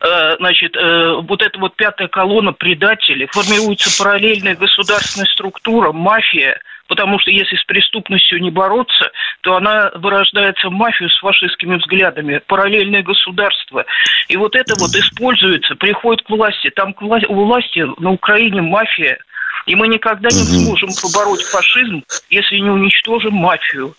э, 0.00 0.36
значит, 0.38 0.74
э, 0.76 1.20
вот 1.22 1.40
эта 1.40 1.56
вот 1.60 1.76
пятая 1.76 2.08
колонна 2.08 2.52
предателей, 2.52 3.28
формируется 3.30 4.02
параллельная 4.02 4.56
государственная 4.56 5.28
структура, 5.28 5.92
мафия, 5.92 6.60
потому 6.88 7.18
что 7.20 7.30
если 7.30 7.56
с 7.56 7.64
преступностью 7.64 8.40
не 8.40 8.50
бороться, 8.50 9.10
то 9.42 9.56
она 9.56 9.90
вырождается 9.94 10.68
в 10.68 10.72
мафию 10.72 11.08
с 11.10 11.18
фашистскими 11.20 11.76
взглядами, 11.76 12.40
параллельное 12.46 13.02
государство. 13.02 13.84
И 14.28 14.36
вот 14.36 14.56
это 14.56 14.74
вот 14.78 14.90
используется, 14.94 15.76
приходит 15.76 16.26
к 16.26 16.30
власти. 16.30 16.70
Там 16.70 16.94
к 16.94 17.02
власти, 17.02 17.26
у 17.26 17.34
власти 17.34 17.84
на 17.98 18.10
Украине 18.10 18.62
мафия, 18.62 19.18
и 19.66 19.74
мы 19.74 19.88
никогда 19.88 20.28
не 20.30 20.44
сможем 20.44 20.88
побороть 21.02 21.42
фашизм, 21.42 22.02
если 22.30 22.56
не 22.56 22.70
уничтожим 22.70 23.34
мафию. 23.34 23.94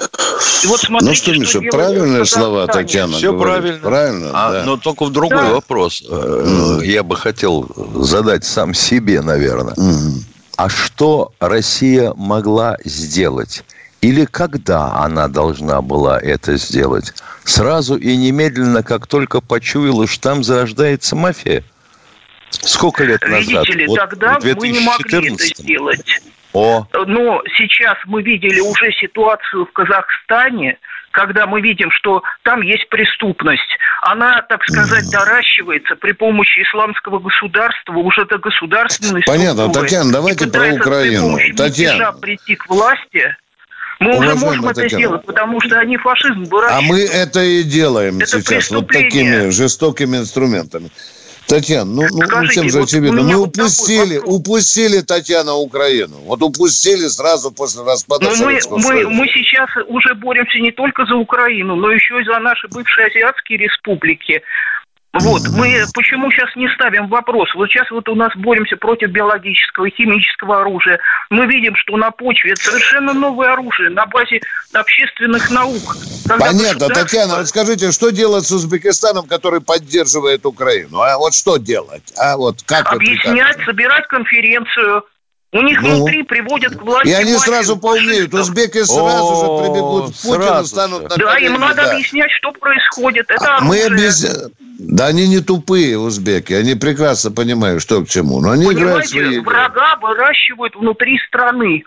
И 0.63 0.67
вот 0.67 0.79
смотрите, 0.79 1.09
ну 1.09 1.15
что, 1.15 1.31
Миша, 1.31 1.61
что 1.61 1.77
правильные 1.77 2.25
слова 2.25 2.67
Татьяна 2.67 3.13
Все 3.17 3.31
говорит. 3.31 3.81
правильно. 3.81 3.81
Правильно, 3.81 4.31
а, 4.33 4.51
да. 4.51 4.63
Но 4.65 4.77
только 4.77 5.05
в 5.05 5.11
другой 5.11 5.37
да. 5.37 5.53
вопрос. 5.53 6.03
Mm. 6.09 6.85
Я 6.85 7.03
бы 7.03 7.15
хотел 7.15 7.69
задать 7.93 8.45
сам 8.45 8.73
себе, 8.73 9.21
наверное. 9.21 9.75
Mm. 9.75 10.38
А 10.59 10.67
что 10.67 11.31
Россия 11.39 12.11
могла 12.17 12.75
сделать? 12.83 13.63
Или 14.01 14.25
когда 14.25 14.93
она 14.95 15.29
должна 15.29 15.81
была 15.81 16.19
это 16.19 16.57
сделать? 16.57 17.13
Сразу 17.45 17.95
и 17.95 18.17
немедленно, 18.17 18.83
как 18.83 19.07
только 19.07 19.39
почуяла, 19.39 20.05
что 20.05 20.21
там 20.21 20.43
зарождается 20.43 21.15
мафия– 21.15 21.63
Сколько 22.51 23.03
лет 23.03 23.21
назад? 23.21 23.67
Видите 23.67 23.73
ли, 23.73 23.87
вот 23.87 23.95
тогда 23.97 24.37
мы 24.41 24.69
не 24.69 24.79
могли 24.79 25.33
это 25.33 25.45
сделать. 25.45 26.21
О. 26.53 26.85
Но 27.05 27.41
сейчас 27.57 27.97
мы 28.05 28.23
видели 28.23 28.59
уже 28.59 28.91
ситуацию 28.93 29.65
в 29.65 29.71
Казахстане, 29.71 30.77
когда 31.19 31.45
мы 31.47 31.59
видим, 31.59 31.91
что 31.91 32.23
там 32.43 32.61
есть 32.61 32.87
преступность. 32.87 33.69
Она, 34.03 34.41
так 34.43 34.63
сказать, 34.63 35.09
доращивается 35.11 35.97
при 35.97 36.13
помощи 36.13 36.61
исламского 36.61 37.19
государства, 37.19 37.93
уже 37.93 38.25
до 38.25 38.37
государственной 38.37 39.23
Понятно, 39.23 39.63
структуры. 39.63 39.85
Татьяна, 39.85 40.11
давайте 40.13 40.47
про 40.47 40.73
Украину. 40.75 41.37
Татьяна. 41.57 42.13
прийти 42.13 42.55
к 42.55 42.69
власти. 42.69 43.35
Мы 43.99 44.17
уже 44.17 44.35
можем 44.35 44.63
Татьяна. 44.63 44.85
это 44.85 44.95
сделать, 44.95 45.25
потому 45.25 45.59
что 45.59 45.77
они 45.77 45.97
фашизм 45.97 46.45
выращивают. 46.45 46.85
А 46.85 46.87
мы 46.87 47.01
это 47.01 47.41
и 47.41 47.63
делаем 47.63 48.19
это 48.19 48.41
сейчас 48.41 48.71
вот 48.71 48.87
такими 48.87 49.49
жестокими 49.49 50.17
инструментами. 50.17 50.89
Татьяна, 51.49 51.91
ну, 51.91 52.03
ну, 52.11 52.19
ну 52.29 52.47
всем 52.47 52.69
же 52.69 52.83
очевидно. 52.83 53.23
Мы 53.23 53.35
упустили, 53.35 54.17
упустили, 54.17 55.01
Татьяна, 55.01 55.55
Украину. 55.55 56.17
Вот 56.25 56.43
упустили 56.43 57.07
сразу 57.07 57.51
после 57.51 57.83
распада 57.83 58.25
но 58.25 58.45
мы, 58.45 58.59
мы, 58.69 59.09
мы 59.09 59.27
сейчас 59.27 59.69
уже 59.87 60.13
боремся 60.13 60.59
не 60.59 60.71
только 60.71 61.05
за 61.07 61.15
Украину, 61.15 61.75
но 61.75 61.91
еще 61.91 62.21
и 62.21 62.23
за 62.23 62.37
наши 62.39 62.67
бывшие 62.67 63.07
азиатские 63.07 63.57
республики. 63.57 64.43
Вот, 65.13 65.41
мы 65.49 65.83
почему 65.95 66.29
сейчас 66.29 66.55
не 66.55 66.69
ставим 66.75 67.07
вопрос? 67.07 67.49
Вот 67.55 67.67
сейчас 67.69 67.89
вот 67.89 68.07
у 68.09 68.15
нас 68.15 68.31
боремся 68.35 68.77
против 68.77 69.09
биологического 69.09 69.85
и 69.85 69.95
химического 69.95 70.61
оружия. 70.61 70.99
Мы 71.31 71.47
видим, 71.47 71.75
что 71.75 71.97
на 71.97 72.11
почве 72.11 72.51
это 72.51 72.61
совершенно 72.61 73.13
новое 73.13 73.53
оружие 73.53 73.89
на 73.89 74.05
базе 74.05 74.39
общественных 74.71 75.49
наук. 75.49 75.97
Понятно, 76.27 76.51
государство... 76.51 76.89
Татьяна, 76.89 77.39
расскажите, 77.39 77.91
что 77.91 78.11
делать 78.11 78.45
с 78.45 78.51
Узбекистаном, 78.51 79.25
который 79.25 79.61
поддерживает 79.61 80.45
Украину? 80.45 81.01
А 81.01 81.17
вот 81.17 81.33
что 81.33 81.57
делать? 81.57 82.13
А 82.15 82.37
вот 82.37 82.61
как 82.65 82.93
Объяснять, 82.93 83.57
собирать 83.65 84.07
конференцию, 84.07 85.03
у 85.51 85.61
них 85.63 85.81
ну, 85.81 85.95
внутри 85.95 86.23
приводят 86.23 86.75
к 86.75 86.81
власти. 86.83 87.09
И 87.09 87.13
они 87.13 87.33
сразу 87.37 87.75
поумнеют. 87.77 88.33
Узбеки 88.33 88.83
сразу 88.83 89.35
же 89.35 89.63
прибегут 89.63 90.15
к 90.15 90.21
Путину, 90.21 90.65
станут 90.65 91.09
на 91.09 91.17
Да, 91.17 91.37
им 91.39 91.53
надо 91.53 91.91
объяснять, 91.91 92.29
что 92.31 92.51
происходит. 92.51 93.31
Это 93.31 93.57
а 93.57 93.61
мы 93.61 93.81
объясняем. 93.81 94.51
Да 94.77 95.07
они 95.07 95.27
не 95.27 95.39
тупые, 95.39 95.97
узбеки. 95.97 96.53
Они 96.53 96.75
прекрасно 96.75 97.31
понимают, 97.31 97.81
что 97.81 98.03
к 98.03 98.09
чему. 98.09 98.39
Но 98.41 98.51
они 98.51 98.65
Понимаете, 98.65 98.83
играют 98.83 99.09
свои 99.09 99.39
врага 99.39 99.97
выращивают 100.01 100.75
внутри 100.75 101.19
страны. 101.27 101.83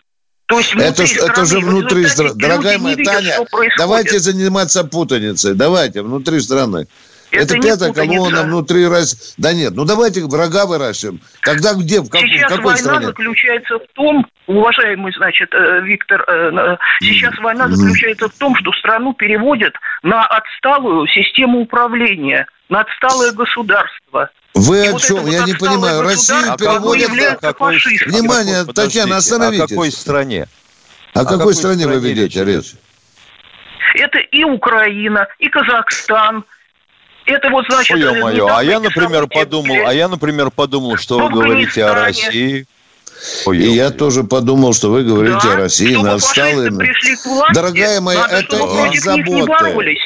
То 0.46 0.58
есть 0.58 0.74
это, 0.74 1.06
страны, 1.06 1.30
это 1.30 1.44
же 1.46 1.60
внутри 1.60 2.06
страны. 2.08 2.34
Дорогая 2.34 2.78
моя 2.78 2.96
Таня, 2.96 3.38
давайте 3.78 4.18
заниматься 4.18 4.84
путаницей. 4.84 5.54
Давайте, 5.54 6.02
внутри 6.02 6.40
страны. 6.40 6.86
Это, 7.32 7.56
это 7.56 7.66
пятая 7.66 7.92
колонна 7.92 8.42
внутри 8.42 8.86
России. 8.86 9.34
Да 9.38 9.54
нет, 9.54 9.72
ну 9.74 9.84
давайте 9.84 10.22
врага 10.24 10.66
выращиваем. 10.66 11.20
Когда 11.40 11.72
где, 11.74 12.00
в, 12.00 12.10
как, 12.10 12.20
сейчас 12.20 12.52
в 12.52 12.56
какой 12.56 12.64
война 12.64 12.78
стране? 12.78 13.06
заключается 13.06 13.78
в 13.78 13.86
том, 13.94 14.26
уважаемый, 14.46 15.12
значит, 15.16 15.52
э, 15.54 15.80
Виктор, 15.80 16.24
э, 16.28 16.76
сейчас 17.00 17.36
война 17.38 17.68
заключается 17.68 18.28
в 18.28 18.34
том, 18.34 18.54
что 18.56 18.70
страну 18.72 19.14
переводят 19.14 19.74
на 20.02 20.26
отсталую 20.26 21.06
систему 21.08 21.60
управления, 21.60 22.46
на 22.68 22.80
отсталое 22.82 23.32
государство. 23.32 24.28
Вы 24.54 24.84
и 24.84 24.88
о 24.88 24.92
вот 24.92 25.02
чем? 25.02 25.26
Я 25.26 25.40
вот 25.40 25.48
не 25.48 25.54
понимаю. 25.54 26.02
Россию 26.02 26.54
переводят... 26.58 27.40
Какой, 27.40 27.78
Внимание, 28.06 28.64
Татьяна, 28.66 29.16
остановитесь. 29.16 29.64
О 29.64 29.68
какой 29.68 29.90
стране? 29.90 30.48
О, 31.14 31.20
о 31.20 31.24
какой, 31.24 31.38
какой 31.38 31.54
стране 31.54 31.86
вы 31.86 31.98
ведете 31.98 32.44
речь? 32.44 32.74
Это 33.94 34.18
и 34.18 34.44
Украина, 34.44 35.26
и 35.38 35.48
Казахстан, 35.48 36.44
это 37.26 37.50
вот 37.50 37.64
значит... 37.68 37.96
Ой, 37.96 38.20
мое, 38.20 38.56
а 38.56 38.62
я, 38.62 38.80
например, 38.80 39.26
подумал, 39.26 39.86
а 39.86 39.94
я, 39.94 40.08
например, 40.08 40.50
подумал, 40.50 40.96
что 40.96 41.18
вы 41.18 41.30
говорите 41.30 41.84
о 41.84 41.94
России. 41.94 42.66
Ой, 43.46 43.58
и 43.58 43.70
я 43.70 43.90
тоже 43.90 44.24
подумал, 44.24 44.74
что 44.74 44.90
вы 44.90 45.04
говорите 45.04 45.38
да, 45.44 45.52
о 45.52 45.56
России, 45.56 45.94
на 45.94 46.14
отсталые... 46.14 46.72
Дорогая 47.54 48.00
моя, 48.00 48.26
это 48.26 48.56
из 48.92 49.02
заботы. 49.02 49.96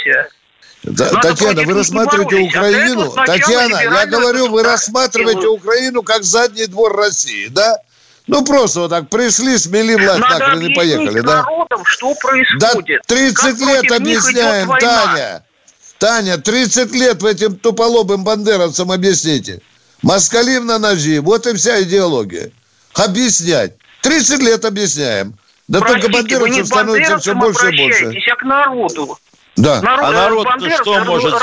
Да, 0.82 1.08
Татьяна, 1.20 1.62
вы 1.62 1.74
рассматриваете 1.74 2.38
а 2.38 2.42
Украину? 2.42 3.12
А 3.16 3.26
Татьяна, 3.26 3.80
я 3.82 4.06
говорю, 4.06 4.48
вы 4.50 4.62
рассматриваете 4.62 5.48
Украину 5.48 6.02
как 6.02 6.22
задний 6.22 6.66
двор 6.66 6.94
России, 6.94 7.48
да? 7.48 7.76
Ну, 8.28 8.44
просто 8.44 8.80
вот 8.80 8.90
так 8.90 9.08
пришли, 9.08 9.56
смели 9.56 9.94
власть, 9.94 10.20
Надо 10.20 10.38
так 10.38 10.60
и 10.60 10.74
поехали, 10.74 11.20
да? 11.20 11.42
Народам, 11.42 11.84
что 11.84 12.14
происходит. 12.14 13.02
Да 13.06 13.14
30 13.14 13.36
как 13.36 13.58
лет 13.60 13.92
объясняем, 13.92 14.68
Таня. 14.80 15.42
Таня, 15.98 16.36
30 16.38 16.92
лет 16.92 17.22
в 17.22 17.26
этим 17.26 17.56
туполобым 17.56 18.24
бандеровцам 18.24 18.92
объясните. 18.92 19.60
Москалим 20.02 20.66
на 20.66 20.78
ножи. 20.78 21.20
Вот 21.20 21.46
и 21.46 21.54
вся 21.54 21.82
идеология. 21.82 22.50
Объяснять. 22.94 23.74
30 24.02 24.40
лет 24.40 24.64
объясняем. 24.64 25.34
Да 25.68 25.80
Простите, 25.80 26.08
только 26.08 26.22
бандеровцев 26.22 26.66
становится 26.66 27.18
все 27.18 27.34
больше 27.34 27.70
и 27.70 27.78
больше. 27.78 28.12
а 28.30 28.36
к 28.36 28.42
народу. 28.42 29.18
Да. 29.56 29.80
Народ, 29.80 30.04
а 30.04 30.12
народ 30.12 30.46
что 30.80 31.04
может? 31.04 31.34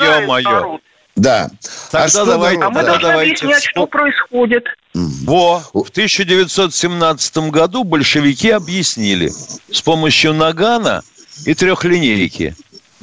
Ё-моё. 0.00 0.78
Да. 1.16 1.50
Тогда 1.90 2.04
а 2.04 2.08
что 2.08 2.24
давайте, 2.24 2.62
а 2.62 2.70
мы 2.70 2.82
тогда 2.82 2.98
давайте 2.98 3.44
объяснять, 3.44 3.64
что 3.64 3.86
происходит. 3.86 4.64
Во, 4.94 5.62
в 5.72 5.90
1917 5.90 7.36
году 7.50 7.84
большевики 7.84 8.50
объяснили 8.50 9.28
с 9.28 9.82
помощью 9.82 10.34
нагана 10.34 11.02
и 11.44 11.54
трехлинейки 11.54 12.54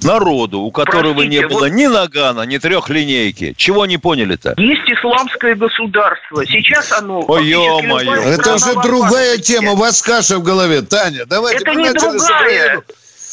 народу, 0.03 0.59
у 0.59 0.71
которого 0.71 1.13
Простите, 1.15 1.41
не 1.41 1.47
было 1.47 1.59
вот... 1.59 1.71
ни 1.71 1.85
нагана, 1.87 2.41
ни 2.41 2.57
трехлинейки. 2.57 3.53
Чего 3.57 3.85
не 3.85 3.97
поняли-то? 3.97 4.55
Есть 4.57 4.89
исламское 4.89 5.55
государство. 5.55 6.45
Сейчас 6.45 6.91
оно... 6.91 7.23
Ой, 7.27 7.47
ё-моё. 7.47 8.13
Это 8.13 8.55
уже 8.55 8.73
другая 8.81 9.37
тема. 9.37 9.71
У 9.71 9.75
вас 9.75 10.01
каша 10.01 10.37
в 10.37 10.43
голове. 10.43 10.81
Таня, 10.81 11.25
давайте 11.25 11.63
Это 11.63 11.75
не 11.75 11.91
другая. 11.93 12.81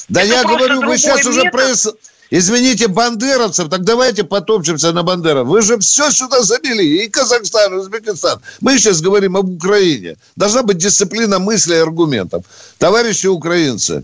Да 0.09 0.23
Это 0.23 0.35
я 0.35 0.45
говорю, 0.45 0.83
вы 0.83 0.99
сейчас 0.99 1.19
метод. 1.19 1.33
уже... 1.33 1.51
Проис... 1.51 1.89
Извините, 2.31 2.89
бандеровцев, 2.89 3.69
так 3.69 3.85
давайте 3.85 4.25
потопчемся 4.25 4.93
на 4.93 5.05
бандеров. 5.05 5.47
Вы 5.47 5.63
же 5.63 5.79
все 5.79 6.11
сюда 6.11 6.43
забили, 6.43 6.83
и 6.83 7.09
Казахстан, 7.09 7.75
и 7.75 7.77
Узбекистан. 7.77 8.41
Мы 8.61 8.79
сейчас 8.79 9.01
говорим 9.01 9.37
об 9.37 9.49
Украине. 9.49 10.17
Должна 10.35 10.65
быть 10.65 10.79
дисциплина 10.79 11.39
мысли 11.39 11.75
и 11.75 11.79
аргументов. 11.79 12.45
Товарищи 12.79 13.29
украинцы, 13.29 14.03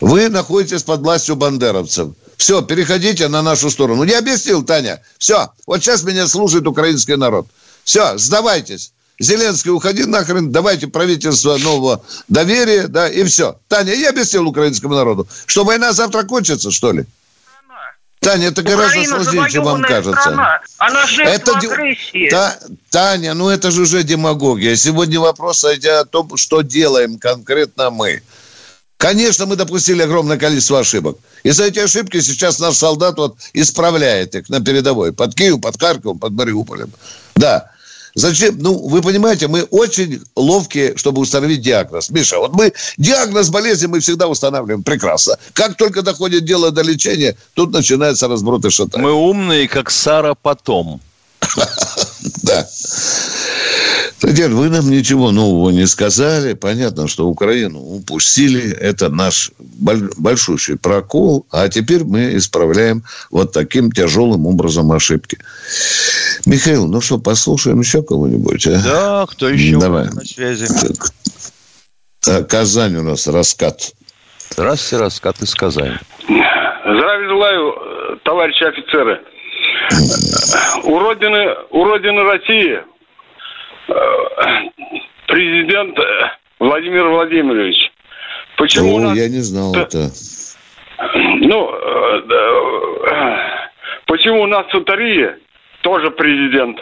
вы 0.00 0.28
находитесь 0.28 0.82
под 0.82 1.00
властью 1.00 1.36
бандеровцев. 1.36 2.10
Все, 2.36 2.62
переходите 2.62 3.28
на 3.28 3.42
нашу 3.42 3.70
сторону. 3.70 4.04
Не 4.04 4.14
объяснил, 4.14 4.62
Таня. 4.62 5.02
Все, 5.18 5.50
вот 5.66 5.80
сейчас 5.80 6.04
меня 6.04 6.28
слушает 6.28 6.66
украинский 6.66 7.16
народ. 7.16 7.46
Все, 7.84 8.16
сдавайтесь. 8.16 8.92
Зеленский, 9.20 9.72
уходи 9.72 10.04
нахрен, 10.04 10.52
давайте 10.52 10.86
правительство 10.86 11.56
нового 11.58 12.04
доверия, 12.28 12.86
да, 12.86 13.08
и 13.08 13.24
все. 13.24 13.58
Таня, 13.66 13.92
я 13.94 14.10
объяснил 14.10 14.46
украинскому 14.46 14.94
народу, 14.94 15.26
что 15.46 15.64
война 15.64 15.92
завтра 15.92 16.22
кончится, 16.22 16.70
что 16.70 16.92
ли? 16.92 17.04
Таня, 18.20 18.48
это 18.48 18.62
гораздо 18.62 19.04
сложнее, 19.04 19.48
чем 19.50 19.64
вам 19.64 19.82
кажется. 19.82 20.20
Страна. 20.20 20.60
Она 20.78 21.04
это 21.18 21.56
агрессии. 21.56 22.28
Та... 22.30 22.58
Таня, 22.90 23.34
ну 23.34 23.48
это 23.48 23.70
же 23.70 23.82
уже 23.82 24.02
демагогия. 24.02 24.76
Сегодня 24.76 25.20
вопрос 25.20 25.64
идет 25.64 25.92
о 25.92 26.04
том, 26.04 26.36
что 26.36 26.62
делаем 26.62 27.18
конкретно 27.18 27.90
мы. 27.90 28.22
Конечно, 28.98 29.46
мы 29.46 29.54
допустили 29.54 30.02
огромное 30.02 30.36
количество 30.36 30.80
ошибок. 30.80 31.18
И 31.44 31.50
за 31.50 31.66
эти 31.66 31.78
ошибки 31.78 32.20
сейчас 32.20 32.58
наш 32.58 32.76
солдат 32.76 33.16
вот 33.16 33.36
исправляет 33.52 34.34
их 34.34 34.48
на 34.48 34.60
передовой. 34.60 35.12
Под 35.12 35.34
Киевом, 35.36 35.60
под 35.60 35.80
Харьковом, 35.80 36.18
под 36.18 36.32
Мариуполем. 36.32 36.90
Да. 37.36 37.70
Зачем? 38.16 38.58
Ну, 38.58 38.88
вы 38.88 39.00
понимаете, 39.00 39.46
мы 39.46 39.62
очень 39.62 40.20
ловкие, 40.34 40.96
чтобы 40.96 41.20
установить 41.20 41.60
диагноз. 41.60 42.10
Миша, 42.10 42.38
вот 42.38 42.54
мы 42.54 42.72
диагноз 42.96 43.50
болезни 43.50 43.86
мы 43.86 44.00
всегда 44.00 44.26
устанавливаем 44.26 44.82
прекрасно. 44.82 45.36
Как 45.52 45.76
только 45.76 46.02
доходит 46.02 46.44
дело 46.44 46.72
до 46.72 46.82
лечения, 46.82 47.36
тут 47.54 47.72
начинается 47.72 48.26
разброд 48.26 48.64
и 48.64 48.70
шатание. 48.70 49.06
Мы 49.06 49.12
умные, 49.12 49.68
как 49.68 49.90
Сара 49.90 50.34
потом. 50.34 51.00
Да. 52.42 52.66
Дед, 54.22 54.50
вы 54.50 54.68
нам 54.68 54.90
ничего 54.90 55.30
нового 55.30 55.70
не 55.70 55.86
сказали. 55.86 56.54
Понятно, 56.54 57.06
что 57.06 57.28
Украину 57.28 57.78
упустили. 57.78 58.72
Это 58.72 59.08
наш 59.08 59.52
большущий 59.58 60.76
прокол. 60.76 61.46
А 61.50 61.68
теперь 61.68 62.04
мы 62.04 62.36
исправляем 62.36 63.04
вот 63.30 63.52
таким 63.52 63.92
тяжелым 63.92 64.46
образом 64.46 64.90
ошибки. 64.90 65.38
Михаил, 66.46 66.88
ну 66.88 67.00
что, 67.00 67.18
послушаем 67.18 67.80
еще 67.80 68.02
кого-нибудь? 68.02 68.66
А? 68.66 68.82
Да, 68.82 69.26
кто 69.28 69.48
еще 69.48 69.78
Давай. 69.78 70.06
на 70.06 70.24
связи? 70.24 70.66
А, 72.26 72.42
Казань 72.42 72.96
у 72.96 73.02
нас, 73.02 73.28
раскат. 73.28 73.92
Здравствуйте, 74.50 75.04
раскат 75.04 75.40
из 75.42 75.54
Казани. 75.54 75.96
Здравия 76.26 77.28
желаю, 77.28 78.18
товарищи 78.24 78.64
офицеры. 78.64 79.20
У 80.84 80.98
родины, 80.98 81.54
у 81.70 81.84
родины 81.84 82.22
России 82.22 82.82
Э, 83.88 83.92
президент 85.26 85.98
э, 85.98 86.02
Владимир 86.60 87.08
Владимирович. 87.08 87.76
Почему 88.56 88.96
О, 88.96 89.00
нас... 89.00 89.16
я 89.16 89.28
не 89.28 89.40
знал 89.40 89.74
это. 89.74 90.10
Ну, 91.14 91.70
э, 91.72 92.20
почему 94.06 94.42
у 94.42 94.46
нас 94.46 94.66
Сатария 94.70 95.38
тоже 95.82 96.10
президент? 96.10 96.78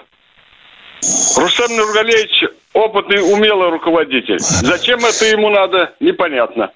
Рустам 1.37 1.77
Нургалевич 1.77 2.45
опытный, 2.73 3.23
умелый 3.23 3.71
руководитель. 3.71 4.41
Зачем 4.41 5.05
это 5.05 5.27
ему 5.27 5.51
надо, 5.51 5.95
непонятно. 6.01 6.73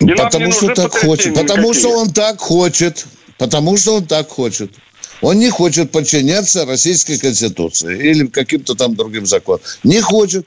И 0.00 0.12
потому 0.14 0.50
что 0.50 0.74
так 0.74 0.92
хочет. 0.92 1.34
Потому 1.34 1.74
что 1.74 1.90
он 1.90 2.10
так 2.10 2.40
хочет. 2.40 3.06
Потому 3.38 3.76
что 3.76 3.96
он 3.96 4.06
так 4.06 4.28
хочет. 4.28 4.72
Он 5.20 5.38
не 5.38 5.50
хочет 5.50 5.90
подчиняться 5.90 6.64
Российской 6.64 7.18
Конституции 7.18 8.10
или 8.10 8.26
каким-то 8.26 8.74
там 8.74 8.94
другим 8.94 9.26
законам. 9.26 9.60
Не 9.84 10.00
хочет. 10.00 10.46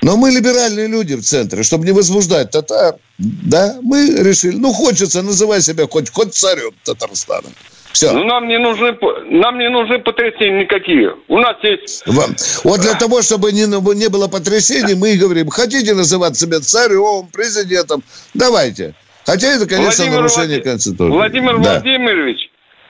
Но 0.00 0.16
мы 0.16 0.30
либеральные 0.30 0.86
люди 0.86 1.16
в 1.16 1.22
центре, 1.22 1.64
чтобы 1.64 1.84
не 1.84 1.92
возбуждать 1.92 2.52
татар, 2.52 2.96
да, 3.18 3.78
мы 3.82 4.22
решили, 4.22 4.56
ну, 4.56 4.72
хочется, 4.72 5.22
называй 5.22 5.60
себя 5.60 5.88
хоть, 5.88 6.10
хоть 6.10 6.34
царем 6.34 6.70
Татарстана. 6.84 7.48
Все. 7.92 8.12
Ну, 8.12 8.24
нам 8.24 8.46
не 8.46 8.58
нужны, 8.58 8.96
нам 9.28 9.58
не 9.58 9.68
нужны 9.68 9.98
потрясения 9.98 10.62
никакие. 10.62 11.16
У 11.26 11.38
нас 11.38 11.56
есть... 11.64 12.06
Вам. 12.06 12.36
Вот 12.62 12.80
для 12.80 12.94
того, 12.94 13.22
чтобы 13.22 13.50
не, 13.50 13.64
не 13.64 14.08
было 14.08 14.28
потрясений, 14.28 14.94
мы 14.94 15.14
и 15.14 15.16
говорим, 15.16 15.48
хотите 15.48 15.94
называть 15.94 16.36
себя 16.36 16.60
царем, 16.60 17.26
президентом, 17.32 18.04
давайте. 18.34 18.94
Хотя 19.26 19.48
это, 19.48 19.66
конечно, 19.66 20.04
Владимир 20.04 20.20
нарушение 20.22 20.58
Влад... 20.58 20.64
Конституции. 20.64 21.12
Владимир 21.12 21.58
да. 21.58 21.72
Владимирович, 21.72 22.47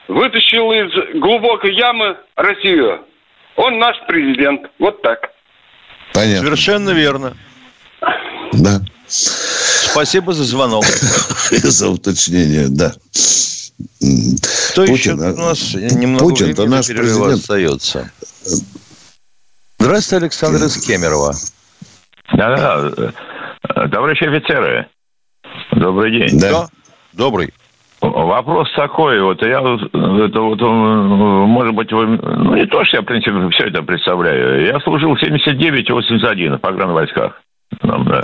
вытащил 0.09 0.71
из 0.71 1.19
глубокой 1.21 1.73
ямы 1.73 2.17
Россию. 2.35 3.05
Он 3.55 3.77
наш 3.79 3.95
президент. 4.07 4.61
Вот 4.79 5.01
так. 5.01 5.19
Понятно. 6.13 6.43
Совершенно 6.43 6.89
верно. 6.89 7.37
Да. 8.53 8.81
Спасибо 9.07 10.33
за 10.33 10.43
звонок. 10.43 10.83
За 11.51 11.89
уточнение, 11.89 12.67
да. 12.69 12.91
Кто 14.71 14.85
Путин, 14.85 15.19
еще 15.19 15.31
у 15.31 15.37
нас 15.37 15.73
немного 15.73 16.23
Путин, 16.25 16.53
то 16.53 16.65
наш 16.67 16.87
президент. 16.87 17.33
остается. 17.33 18.11
Здравствуйте, 19.79 20.25
Александр 20.25 20.65
из 20.65 20.85
Кемерово. 20.85 21.33
Да-да, 22.33 23.11
товарищи 23.89 24.25
офицеры, 24.25 24.87
добрый 25.71 26.11
день. 26.11 26.39
Да. 26.39 26.67
Добрый. 27.13 27.51
Вопрос 28.01 28.71
такой, 28.75 29.21
вот 29.21 29.41
я, 29.41 29.59
это 29.59 30.41
вот, 30.41 30.61
может 30.61 31.75
быть, 31.75 31.91
вы, 31.91 32.05
ну 32.07 32.55
не 32.55 32.65
то, 32.65 32.85
что 32.85 32.97
я, 32.97 33.01
в 33.03 33.05
принципе, 33.05 33.49
все 33.49 33.65
это 33.65 33.83
представляю. 33.83 34.65
Я 34.65 34.79
служил 34.79 35.15
в 35.15 35.21
79-81 35.21 36.57
в 36.57 36.61
погранвойсках. 36.61 37.41
Там, 37.81 38.03
да. 38.05 38.21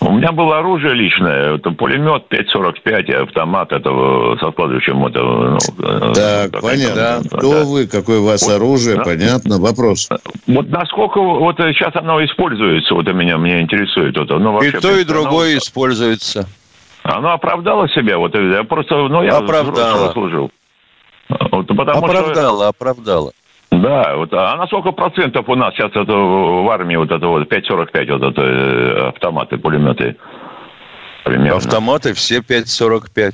У 0.00 0.12
меня 0.12 0.32
было 0.32 0.58
оружие 0.58 0.94
личное, 0.94 1.56
это 1.56 1.70
пулемет 1.70 2.24
5.45, 2.30 3.12
автомат 3.12 3.70
этого 3.70 4.36
со 4.38 4.50
складывающим 4.50 5.06
это, 5.06 5.20
ну, 5.20 5.56
э, 5.56 6.12
Так, 6.14 6.52
как 6.52 6.62
понятно. 6.62 6.94
Да, 6.94 7.38
Кто 7.38 7.52
да. 7.52 7.64
вы, 7.64 7.86
какое 7.86 8.20
у 8.20 8.24
вас 8.24 8.42
вот, 8.42 8.54
оружие, 8.54 8.96
да. 8.96 9.04
понятно. 9.04 9.58
Вопрос. 9.58 10.08
Вот 10.46 10.68
насколько 10.70 11.20
вот 11.20 11.56
сейчас 11.58 11.94
оно 11.96 12.24
используется, 12.24 12.94
вот 12.94 13.06
у 13.06 13.12
меня, 13.12 13.36
меня 13.36 13.60
интересует. 13.60 14.16
Вот, 14.16 14.30
ну, 14.30 14.52
вообще, 14.52 14.78
и 14.78 14.80
то, 14.80 14.96
и 14.96 15.04
другое 15.04 15.50
оно... 15.50 15.58
используется. 15.58 16.48
Оно 17.08 17.32
оправдало 17.32 17.88
себя. 17.88 18.18
Вот 18.18 18.34
я 18.34 18.64
просто, 18.64 18.94
ну, 19.08 19.22
я 19.22 19.38
оправдало. 19.38 20.12
служил. 20.12 20.50
Вот, 21.28 21.66
потому 21.66 22.04
оправдало, 22.04 22.58
что... 22.58 22.68
оправдало. 22.68 23.32
Да, 23.70 24.16
вот, 24.16 24.32
а 24.32 24.56
на 24.56 24.66
сколько 24.66 24.92
процентов 24.92 25.48
у 25.48 25.54
нас 25.54 25.74
сейчас 25.74 25.90
это 25.90 26.12
в 26.12 26.70
армии 26.70 26.96
вот 26.96 27.10
это 27.10 27.26
вот 27.26 27.50
5,45 27.50 28.18
вот 28.18 28.32
это 28.32 28.42
э, 28.42 29.08
автоматы, 29.08 29.58
пулеметы? 29.58 30.16
Примерно. 31.24 31.56
Автоматы 31.56 32.14
все 32.14 32.38
5,45. 32.38 33.32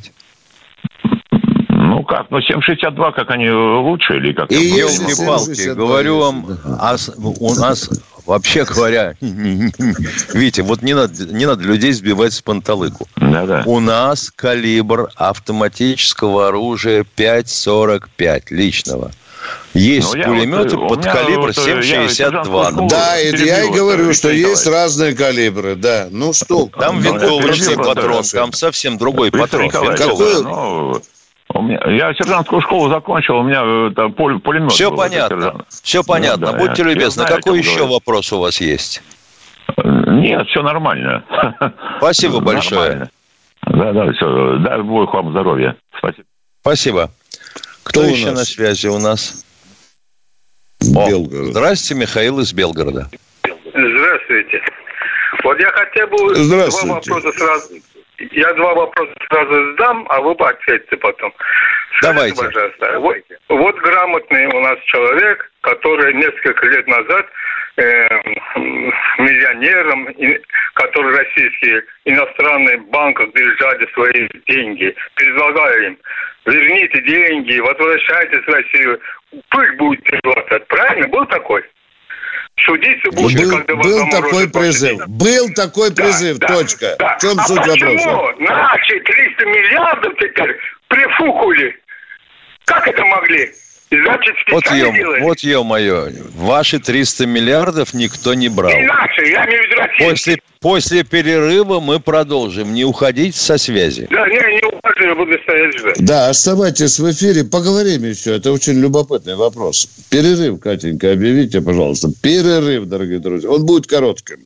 Ну 1.69 2.03
как, 2.05 2.31
ну 2.31 2.39
7,62, 2.39 3.13
как 3.13 3.31
они 3.31 3.51
лучше 3.51 4.17
или 4.17 4.33
как? 4.33 4.51
И 4.51 4.57
если 4.57 5.27
палки, 5.27 5.75
говорю 5.75 6.19
вам, 6.19 6.47
а 6.81 6.95
у 7.41 7.55
нас 7.55 7.91
Вообще 8.27 8.65
говоря, 8.65 9.15
Витя, 9.21 10.63
вот 10.63 10.83
не 10.83 10.95
надо, 10.95 11.27
не 11.27 11.47
надо 11.47 11.63
людей 11.65 11.93
сбивать 11.93 12.33
с 12.33 12.41
панталыку. 12.41 13.07
Да-да. 13.17 13.63
У 13.67 13.81
нас 13.81 14.31
калибр 14.35 15.11
автоматического 15.17 16.49
оружия 16.49 17.05
5,45 17.17 18.43
личного. 18.51 19.11
Есть 19.75 20.15
ну, 20.15 20.23
пулеметы 20.23 20.77
вот, 20.77 20.89
под 20.89 21.05
калибр 21.05 21.51
7,62. 21.51 22.89
Да, 22.89 23.19
это 23.19 23.45
я 23.45 23.65
и 23.65 23.71
говорю, 23.71 24.15
что 24.15 24.31
есть 24.31 24.67
разные 24.67 25.15
калибры, 25.15 25.75
да. 25.75 26.09
Ну 26.11 26.33
что? 26.33 26.71
Там 26.79 27.03
ну, 27.03 27.13
винтовочный 27.13 27.77
патрон, 27.77 28.25
там 28.25 28.53
совсем 28.53 28.97
другой 28.97 29.31
патрон. 29.31 29.69
Какой? 29.69 31.03
У 31.55 31.63
меня, 31.63 31.79
я 31.87 32.13
сержантскую 32.15 32.61
школу 32.63 32.91
закончил, 32.91 33.37
у 33.37 33.43
меня 33.45 33.63
э, 33.65 33.91
там 33.95 34.13
пулемет. 34.13 34.73
Все 34.73 34.91
был, 34.91 34.99
понятно. 34.99 35.37
Сержант. 35.37 35.67
Все 35.69 36.03
понятно. 36.03 36.47
Ну, 36.47 36.53
да, 36.53 36.59
Будьте 36.59 36.83
любезны, 36.83 37.25
знаю, 37.25 37.37
какой 37.37 37.59
еще 37.59 37.77
говорю. 37.79 37.95
вопрос 37.95 38.33
у 38.33 38.41
вас 38.41 38.61
есть? 38.61 39.03
Нет, 39.85 40.49
все 40.49 40.63
нормально. 40.63 41.25
Спасибо 41.99 42.41
большое. 42.41 43.09
Да, 43.67 43.93
да, 43.93 44.13
все. 44.13 44.59
Дай 44.59 44.83
Бог 44.83 45.15
вам 45.15 45.31
здоровья. 45.31 45.77
Спасибо. 45.97 46.27
Спасибо. 46.61 47.11
Кто, 47.85 48.01
Кто 48.01 48.11
еще 48.11 48.33
на 48.33 48.45
связи 48.45 48.89
у 48.89 48.99
нас? 48.99 49.45
Белгород. 50.81 51.53
здравствуйте, 51.53 52.01
Михаил 52.01 52.41
из 52.41 52.53
Белгорода. 52.53 53.09
Здравствуйте. 53.65 54.61
Вот 55.45 55.61
я 55.61 55.71
хотел 55.71 56.09
бы 56.09 56.35
два 56.35 56.95
вопроса 56.95 57.33
сразу 57.33 57.75
я 58.19 58.53
два 58.55 58.75
вопроса 58.75 59.13
сразу 59.29 59.53
задам, 59.53 60.07
а 60.09 60.21
вы 60.21 60.33
ответите 60.33 60.97
потом. 60.97 61.33
Давайте. 62.03 62.37
Скажите, 62.37 62.55
пожалуйста, 62.55 62.99
вот, 63.01 63.17
вот 63.49 63.77
грамотный 63.77 64.47
у 64.47 64.61
нас 64.61 64.79
человек, 64.85 65.51
который 65.61 66.15
несколько 66.15 66.67
лет 66.67 66.87
назад 66.87 67.27
э, 67.77 68.09
миллионерам, 69.19 70.09
которые 70.75 71.19
российские, 71.19 71.85
иностранные 72.05 72.79
банках 72.79 73.33
держали 73.33 73.87
свои 73.93 74.29
деньги, 74.47 74.95
предлагали 75.15 75.87
им, 75.87 75.99
верните 76.47 77.01
деньги, 77.03 77.59
возвращайтесь 77.61 78.45
в 78.45 78.49
Россию, 78.49 79.01
пыль 79.51 79.77
будет 79.77 80.03
переворачивать. 80.05 80.67
Правильно? 80.69 81.09
Был 81.09 81.27
такой? 81.27 81.65
Судиться 82.57 83.11
будет, 83.11 83.41
был, 83.41 83.51
когда 83.51 83.75
был 83.75 84.11
такой 84.11 84.49
призыв. 84.49 84.99
Посадить. 84.99 85.17
Был 85.17 85.55
такой 85.55 85.95
призыв, 85.95 86.39
да, 86.39 86.47
точка. 86.47 86.97
Да. 86.99 87.17
В 87.17 87.21
чем 87.21 87.39
а 87.39 87.43
суть 87.45 87.59
почему 87.59 87.97
вопроса? 87.97 88.35
наши 88.39 89.01
300 89.01 89.47
миллиардов 89.47 90.13
теперь 90.19 90.57
прифукули? 90.89 91.81
Как 92.65 92.87
это 92.87 93.05
могли? 93.05 93.53
Значит, 94.05 94.35
вот, 94.51 94.65
ё, 94.73 94.93
вот 95.21 95.41
ё-моё, 95.41 96.09
ваши 96.35 96.79
300 96.79 97.27
миллиардов 97.27 97.95
никто 97.95 98.35
не 98.35 98.49
брал. 98.49 98.73
Не 98.73 98.87
наши, 98.87 99.27
я 99.27 99.45
имею 99.47 99.63
в 99.63 99.67
виду 99.67 99.75
После, 99.99 100.39
после 100.61 101.05
перерыва 101.05 101.81
мы 101.81 102.01
продолжим. 102.01 102.75
Не 102.75 102.85
уходите 102.85 103.39
со 103.39 103.59
связи. 103.59 104.07
Да, 104.11 104.27
не, 104.29 104.37
не 104.37 104.67
ухожу, 104.67 105.09
я 105.09 105.15
буду 105.15 105.33
стоять 105.43 105.79
ждать. 105.79 106.05
Да, 106.05 106.29
оставайтесь 106.29 106.99
в 106.99 107.11
эфире, 107.11 107.45
поговорим 107.45 108.05
еще. 108.05 108.37
Это 108.37 108.53
очень 108.53 108.81
любопытный 108.81 109.37
вопрос. 109.37 109.89
Перерыв, 110.11 110.61
Катенька, 110.61 111.13
объявите, 111.13 111.61
пожалуйста. 111.61 112.09
Перерыв, 112.23 112.87
дорогие 112.87 113.19
друзья. 113.19 113.51
Он 113.51 113.65
будет 113.65 113.87
коротким. 113.87 114.39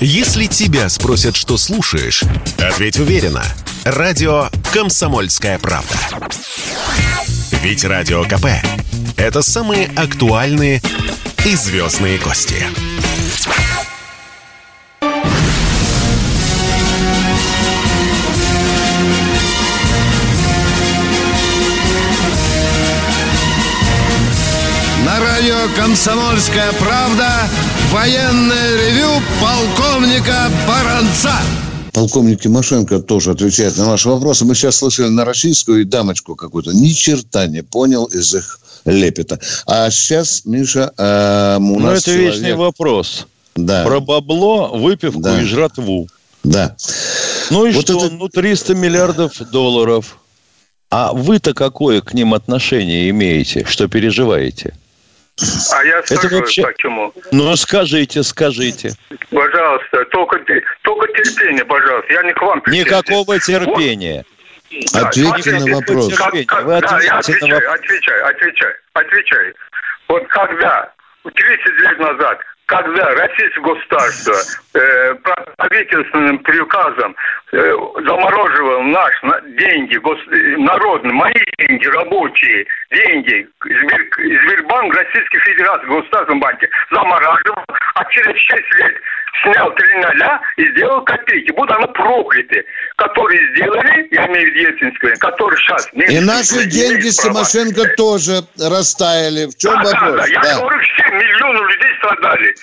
Если 0.00 0.46
тебя 0.46 0.88
спросят, 0.88 1.36
что 1.36 1.56
слушаешь, 1.56 2.22
ответь 2.58 2.98
уверенно. 2.98 3.42
Радио 3.84 4.48
«Комсомольская 4.72 5.58
правда». 5.58 5.94
Ведь 7.62 7.84
Радио 7.84 8.24
КП– 8.24 8.46
это 9.16 9.42
самые 9.42 9.86
актуальные 9.96 10.82
и 11.44 11.54
звездные 11.54 12.18
гости. 12.18 12.66
На 25.04 25.20
радио 25.20 25.56
«Комсомольская 25.76 26.72
правда» 26.72 27.48
военное 27.90 28.76
ревю 28.76 29.22
полковника 29.40 30.50
Баранца. 30.68 31.34
Полковник 31.92 32.40
Тимошенко 32.40 33.00
тоже 33.00 33.32
отвечает 33.32 33.76
на 33.76 33.86
ваши 33.86 34.08
вопросы. 34.08 34.44
Мы 34.44 34.54
сейчас 34.54 34.76
слышали 34.76 35.08
на 35.08 35.24
российскую 35.24 35.80
и 35.80 35.84
дамочку 35.84 36.36
какую-то. 36.36 36.72
Ни 36.72 36.90
черта 36.90 37.46
не 37.46 37.62
понял 37.62 38.04
из 38.04 38.34
их 38.34 38.59
лепета. 38.84 39.38
А 39.66 39.90
сейчас, 39.90 40.42
Миша, 40.44 40.92
э, 40.96 41.56
у 41.58 41.60
Ну, 41.60 41.78
нас 41.80 42.02
это 42.02 42.12
человек... 42.12 42.34
вечный 42.34 42.54
вопрос. 42.54 43.26
Да. 43.56 43.84
Про 43.84 44.00
бабло, 44.00 44.68
выпивку 44.68 45.20
Да. 45.20 45.40
и 45.40 45.44
жратву. 45.44 46.08
Да. 46.44 46.76
Ну 47.50 47.66
и 47.66 47.72
Вот 47.72 47.84
что? 47.84 48.06
это- 48.06 48.14
Ну, 48.14 48.28
300 48.28 48.74
миллиардов 48.74 49.38
долларов. 49.50 50.16
А 50.90 51.12
вы-то 51.12 51.52
какое 51.54 52.00
к 52.00 52.14
ним 52.14 52.34
отношение 52.34 53.10
имеете, 53.10 53.64
что 53.66 53.86
переживаете? 53.88 54.74
А 55.72 55.84
я 55.84 55.98
Это 56.00 56.16
скажу, 56.16 56.36
вообще- 56.40 56.62
почему. 56.62 57.12
Ну, 57.32 57.56
скажите, 57.56 58.22
скажите. 58.22 58.94
Пожалуйста, 59.30 60.04
только, 60.10 60.38
только 60.82 61.06
терпение, 61.12 61.64
пожалуйста. 61.64 62.12
Я 62.12 62.22
не 62.24 62.32
к 62.32 62.42
вам. 62.42 62.62
Никакого 62.66 63.38
терпения. 63.38 64.24
Да, 64.26 64.39
Ответьте 64.94 65.52
на 65.52 65.74
вопрос. 65.74 66.16
как- 66.16 66.32
как- 66.46 66.64
Вы 66.64 66.80
да, 66.80 67.00
я 67.02 67.18
ответьте 67.18 67.46
на 67.46 67.56
отвечаю, 67.56 67.72
отвечаю, 67.72 68.26
отвечаю, 68.28 68.74
отвечаю. 68.94 69.54
Вот 70.08 70.26
когда 70.28 70.92
30 71.34 71.78
лет 71.80 71.98
назад, 71.98 72.40
когда 72.66 73.04
российское 73.16 73.60
государство 73.62 74.34
э, 74.78 75.14
правительственным 75.56 76.38
приказом 76.38 77.16
э, 77.52 77.56
замораживал 78.06 78.82
наш 78.84 79.22
на- 79.22 79.40
деньги, 79.40 79.96
гос- 79.98 80.56
народные, 80.58 81.12
мои 81.12 81.34
деньги, 81.58 81.86
рабочие 81.88 82.64
деньги, 82.92 83.48
Сбер, 83.64 84.06
Сбербанк 84.16 84.94
Российской 84.94 85.40
Федерации, 85.40 85.86
Государственном 85.86 86.38
банке, 86.40 86.68
замораживал, 86.92 87.64
а 87.94 88.04
через 88.10 88.36
6 88.40 88.74
лет 88.76 88.94
снял 89.42 89.72
три 89.74 89.98
ноля 90.00 90.40
и 90.56 90.70
сделал 90.72 91.02
копейки. 91.04 91.50
Будут 91.52 91.70
оно 91.70 91.86
прокляты, 91.88 92.64
которые 92.96 93.40
сделали, 93.54 94.08
я 94.10 94.26
имею 94.26 94.50
в 94.52 94.54
виду 94.54 94.70
Ельцинское, 94.70 95.14
которые 95.16 95.58
сейчас... 95.58 95.88
И 95.94 96.20
наши 96.20 96.66
деньги 96.66 97.08
с 97.08 97.16
Тимошенко 97.16 97.94
тоже 97.96 98.44
растаяли. 98.58 99.46
В 99.46 99.56
чем 99.56 99.74
да, 99.74 99.82
да, 99.82 99.90
вопрос? 99.90 100.16
да, 100.16 100.26
я 100.26 100.40
Да. 100.40 100.58
говорю, 100.60 100.78
все 100.82 101.10
миллионы 101.10 101.70
людей 101.70 101.90
страдали. 101.98 102.54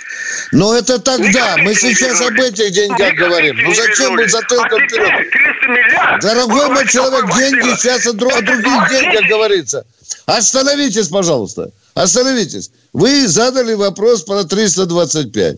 Но 0.51 0.75
это 0.77 0.99
тогда. 0.99 1.55
Ни 1.57 1.61
Мы 1.61 1.69
не 1.69 1.75
сейчас 1.75 2.21
об 2.21 2.33
этих 2.39 2.71
деньгах 2.71 3.13
Ни 3.13 3.15
говорим. 3.15 3.55
Ну 3.57 3.69
не 3.69 3.75
зачем 3.75 4.13
мы 4.15 4.27
затылком 4.27 4.81
а 4.81 4.85
вперед? 4.85 5.31
300 5.31 5.67
миллиардов. 5.67 6.21
Дорогой 6.21 6.69
мой 6.69 6.87
человек, 6.87 7.25
деньги 7.35 7.75
сейчас 7.75 8.05
о, 8.07 8.11
дру- 8.13 8.31
о 8.31 8.41
других 8.41 8.89
деньгах 8.89 9.27
говорится. 9.29 9.85
Остановитесь, 10.25 11.07
пожалуйста. 11.09 11.71
Остановитесь. 11.95 12.71
Вы 12.93 13.27
задали 13.27 13.73
вопрос 13.73 14.23
про 14.23 14.43
325. 14.43 15.57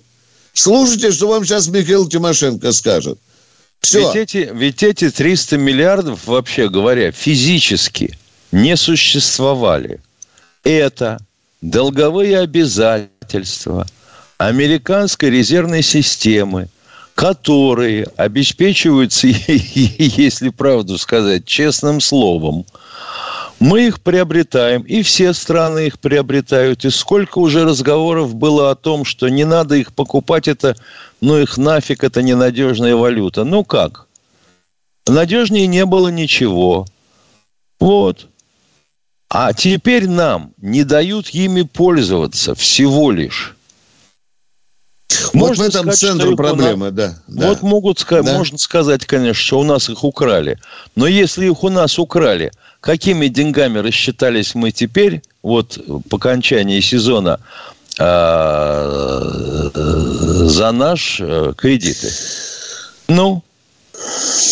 Слушайте, 0.54 1.12
что 1.12 1.28
вам 1.28 1.46
сейчас 1.46 1.68
Михаил 1.68 2.08
Тимошенко 2.08 2.72
скажет. 2.72 3.20
Все. 3.82 4.00
Ведь 4.00 4.16
эти, 4.16 4.50
ведь 4.54 4.84
эти 4.84 5.10
300 5.10 5.58
миллиардов, 5.58 6.28
вообще 6.28 6.70
говоря, 6.70 7.12
физически 7.12 8.18
не 8.52 8.76
существовали. 8.76 10.02
Это 10.64 11.20
долговые 11.62 12.40
обязательства 12.40 13.88
американской 14.38 15.30
резервной 15.30 15.82
системы, 15.82 16.68
которые 17.16 18.08
обеспечиваются, 18.16 19.28
если 19.48 20.50
правду 20.50 20.98
сказать, 20.98 21.46
честным 21.46 22.02
словом, 22.02 22.66
мы 23.60 23.88
их 23.88 24.02
приобретаем, 24.02 24.82
и 24.84 25.02
все 25.02 25.34
страны 25.34 25.88
их 25.88 26.00
приобретают. 26.00 26.86
И 26.86 26.90
сколько 26.90 27.40
уже 27.40 27.66
разговоров 27.66 28.36
было 28.36 28.72
о 28.72 28.76
том, 28.76 29.06
что 29.06 29.28
не 29.30 29.46
надо 29.46 29.76
их 29.76 29.94
покупать, 29.94 30.48
это, 30.48 30.76
ну 31.22 31.38
их 31.38 31.58
нафиг, 31.58 32.04
это 32.04 32.22
ненадежная 32.22 32.96
валюта. 32.96 33.44
Ну 33.44 33.64
как? 33.64 34.08
Надежнее 35.08 35.68
не 35.68 35.86
было 35.86 36.08
ничего. 36.10 36.86
Вот. 37.80 38.28
А 39.30 39.54
теперь 39.54 40.08
нам 40.08 40.54
не 40.58 40.84
дают 40.84 41.30
ими 41.30 41.62
пользоваться 41.62 42.56
всего 42.56 43.12
лишь. 43.12 43.56
Вот 45.34 45.34
Можно 45.34 45.64
в 45.66 45.68
этом 45.68 45.82
сказать, 45.92 46.00
центр 46.00 46.36
проблемы, 46.36 46.86
нас- 46.88 46.94
да. 46.94 47.16
да. 47.28 47.48
Вот 47.50 47.62
могут 47.62 48.00
сказать, 48.00 48.26
Да. 48.26 48.38
можно 48.38 48.58
сказать, 48.58 49.06
конечно, 49.06 49.42
что 49.42 49.60
у 49.60 49.64
нас 49.64 49.90
их 49.90 50.04
украли. 50.04 50.60
Но 50.96 51.08
если 51.08 51.48
их 51.48 51.64
у 51.64 51.70
нас 51.70 51.98
украли, 52.00 52.52
какими 52.82 53.28
деньгами 53.28 53.80
рассчитались 53.80 54.56
мы 54.56 54.72
теперь, 54.72 55.22
вот 55.44 55.80
по 56.10 56.18
окончании 56.18 56.80
сезона, 56.80 57.40
а, 57.98 59.72
за 59.74 60.72
наш 60.72 61.20
э, 61.20 61.54
кредиты? 61.58 62.10
Ну, 63.08 63.44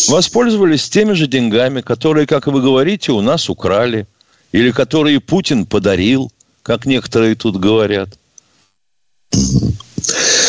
воспользовались 0.08 0.88
теми 0.88 1.12
же 1.12 1.26
деньгами, 1.26 1.80
которые, 1.80 2.26
как 2.26 2.46
вы 2.46 2.60
говорите, 2.60 3.12
у 3.12 3.20
нас 3.20 3.48
украли. 3.48 4.06
Или 4.52 4.70
которые 4.70 5.20
Путин 5.20 5.66
подарил, 5.66 6.32
как 6.62 6.86
некоторые 6.86 7.34
тут 7.34 7.56
говорят. 7.56 8.08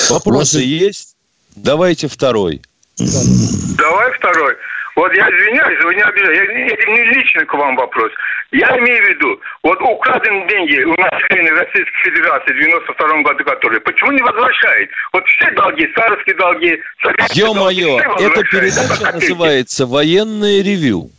Вопросы 0.09 0.59
есть? 0.59 1.15
Давайте 1.55 2.07
второй. 2.07 2.61
Давай 2.97 4.13
второй. 4.17 4.48
Вот 4.99 5.13
я 5.15 5.29
извиняюсь, 5.29 5.81
вы 5.85 5.95
не 5.95 6.01
обижайтесь. 6.01 6.49
Я- 6.49 6.75
Это 6.75 6.87
не 6.91 7.03
лично 7.05 7.45
к 7.45 7.53
вам 7.53 7.73
вопрос. 7.77 8.11
Я 8.51 8.67
имею 8.79 9.01
в 9.05 9.07
виду, 9.07 9.39
вот 9.63 9.81
украденные 9.81 10.45
деньги 10.49 10.83
у 10.83 10.93
населения 10.95 11.53
Российской 11.53 12.01
Федерации 12.03 12.51
в 12.51 12.59
92 12.59 13.21
году, 13.23 13.43
которые, 13.45 13.79
почему 13.79 14.11
не 14.11 14.21
возвращает? 14.21 14.89
Вот 15.13 15.25
все 15.27 15.51
долги, 15.51 15.87
царские 15.95 16.35
долги, 16.35 16.81
советские 17.01 17.45
долги, 17.45 17.79
Ё-моё, 17.81 17.97
все 18.17 18.27
эта 18.27 18.43
передача 18.43 19.11
называется 19.13 19.85
«Военное 19.85 20.61
ревю». 20.63 21.11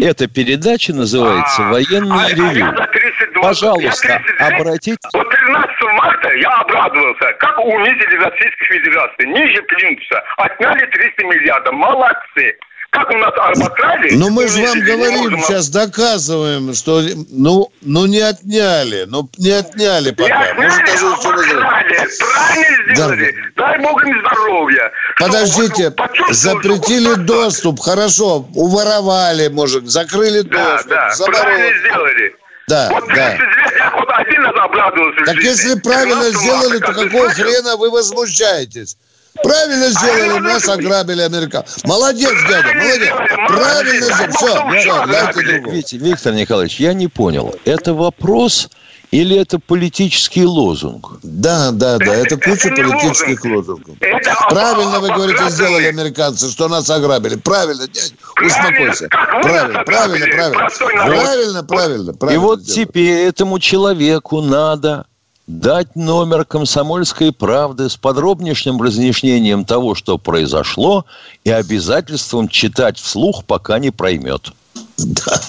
Эта 0.00 0.28
передача 0.28 0.92
называется 0.94 1.62
А, 1.62 1.72
«Военное 1.72 2.18
а- 2.22 2.26
а 2.26 2.30
ревю». 2.30 2.66
я 2.66 2.76
за 2.76 2.86
32 2.86 3.42
Пожалуйста, 3.42 4.08
я 4.12 4.18
32 4.20 4.46
обратите... 4.46 5.08
Вот 5.12 5.28
13 5.28 5.82
марта 5.94 6.34
я 6.36 6.50
обрадовался, 6.50 7.32
как 7.40 7.58
унизили 7.58 8.16
Российской 8.22 8.66
Федерации. 8.78 9.26
Ниже 9.26 9.60
плинтуса. 9.62 10.22
Отняли 10.36 10.86
300 10.86 11.24
миллиардов. 11.24 11.72
Молодцы. 11.74 12.54
Как 12.90 13.10
у 13.10 13.18
нас 13.18 13.32
обокрали. 13.36 14.14
Но 14.14 14.30
мы 14.30 14.48
же 14.48 14.62
вам 14.62 14.80
говорим 14.80 15.18
можем 15.24 15.40
сейчас, 15.42 15.68
доказываем, 15.68 16.72
что 16.74 17.02
ну, 17.30 17.70
ну 17.82 18.06
не 18.06 18.20
отняли, 18.20 19.04
ну 19.06 19.28
не 19.36 19.50
отняли 19.50 20.10
пока. 20.12 20.54
Может, 20.54 20.78
даже 20.86 21.06
отняли, 21.06 21.14
еще 21.16 21.30
разрыв. 21.30 21.52
обокрали. 21.52 22.08
Правильно 22.18 22.94
сделали. 22.94 23.34
Дай 23.56 23.78
Бог 23.80 24.02
им 24.06 24.20
здоровья. 24.20 24.90
Подождите, 25.18 25.94
вот 25.96 26.34
запретили 26.34 27.14
доступ, 27.14 27.78
хорошо, 27.80 28.48
уворовали, 28.54 29.48
может, 29.48 29.86
закрыли 29.88 30.40
Да, 30.42 30.72
доступ, 30.72 30.90
да, 30.90 31.10
забороло. 31.10 31.42
правильно 31.42 31.78
сделали. 31.80 32.36
Да, 32.68 32.88
Вот 32.90 33.06
30 33.06 33.16
да. 33.16 33.32
я 33.78 33.90
хоть 33.90 34.08
один 34.10 34.46
обрадовался 34.46 35.24
Так 35.24 35.36
жизни. 35.36 35.48
если 35.48 35.80
правильно 35.80 36.20
13 36.30 36.40
сделали, 36.40 36.78
то 36.78 36.92
какого 36.92 37.28
хрена 37.30 37.76
вы 37.76 37.90
возмущаетесь? 37.90 38.96
Правильно 39.42 39.88
сделали, 39.90 40.34
я 40.34 40.40
нас 40.40 40.68
ограбили 40.68 41.22
американцы. 41.22 41.80
Молодец, 41.84 42.32
дядя, 42.48 42.74
молодец. 42.74 43.14
Правильно 43.48 44.06
сделали. 44.06 44.30
Все, 44.32 44.80
все, 44.80 45.06
дайте 45.06 45.42
другого. 45.60 45.74
Виктор 45.92 46.32
Николаевич, 46.34 46.80
я 46.80 46.92
не 46.92 47.08
понял, 47.08 47.54
это 47.64 47.94
вопрос 47.94 48.68
или 49.10 49.36
это 49.40 49.58
политический 49.58 50.44
лозунг? 50.44 51.18
Да, 51.22 51.70
да, 51.70 51.96
да, 51.96 52.14
это 52.14 52.36
куча 52.36 52.68
это 52.68 52.82
политических 52.82 53.42
лозунгов. 53.44 53.96
Это 54.00 54.34
Правильно 54.50 55.00
вы 55.00 55.08
говорите, 55.08 55.48
сделали 55.48 55.86
американцы, 55.86 56.50
что 56.50 56.68
нас 56.68 56.90
ограбили. 56.90 57.36
Правильно, 57.36 57.86
дядя, 57.88 58.14
успокойся. 58.44 59.08
Правильно, 59.08 59.82
правильно, 59.84 60.26
правильно. 60.26 60.58
народ. 60.58 61.22
Правильно, 61.24 61.64
правильно, 61.64 62.10
И 62.10 62.14
правильно. 62.14 62.40
вот 62.42 62.64
теперь 62.66 63.20
этому 63.26 63.58
человеку 63.58 64.42
надо 64.42 65.06
дать 65.48 65.96
номер 65.96 66.44
комсомольской 66.44 67.32
правды 67.32 67.88
с 67.88 67.96
подробнейшим 67.96 68.80
разъяснением 68.80 69.64
того, 69.64 69.94
что 69.94 70.18
произошло, 70.18 71.06
и 71.42 71.50
обязательством 71.50 72.48
читать 72.48 72.98
вслух, 72.98 73.44
пока 73.44 73.78
не 73.78 73.90
проймет. 73.90 74.52
Да. 74.98 75.40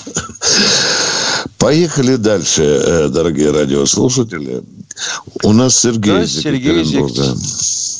Поехали 1.59 2.15
дальше, 2.15 2.63
э, 2.63 3.07
дорогие 3.09 3.51
радиослушатели. 3.51 4.61
У 5.43 5.51
нас 5.51 5.77
Сергей 5.77 6.23
из 6.23 6.37
Екатеринбурга. 6.37 7.23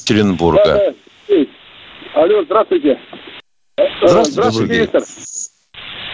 Екатеринбурга. 0.01 0.95
Алло, 2.15 2.43
здравствуйте. 2.45 2.97
Здравствуйте, 3.77 4.31
Здравствуйте. 4.31 4.79
Виктор. 4.79 5.03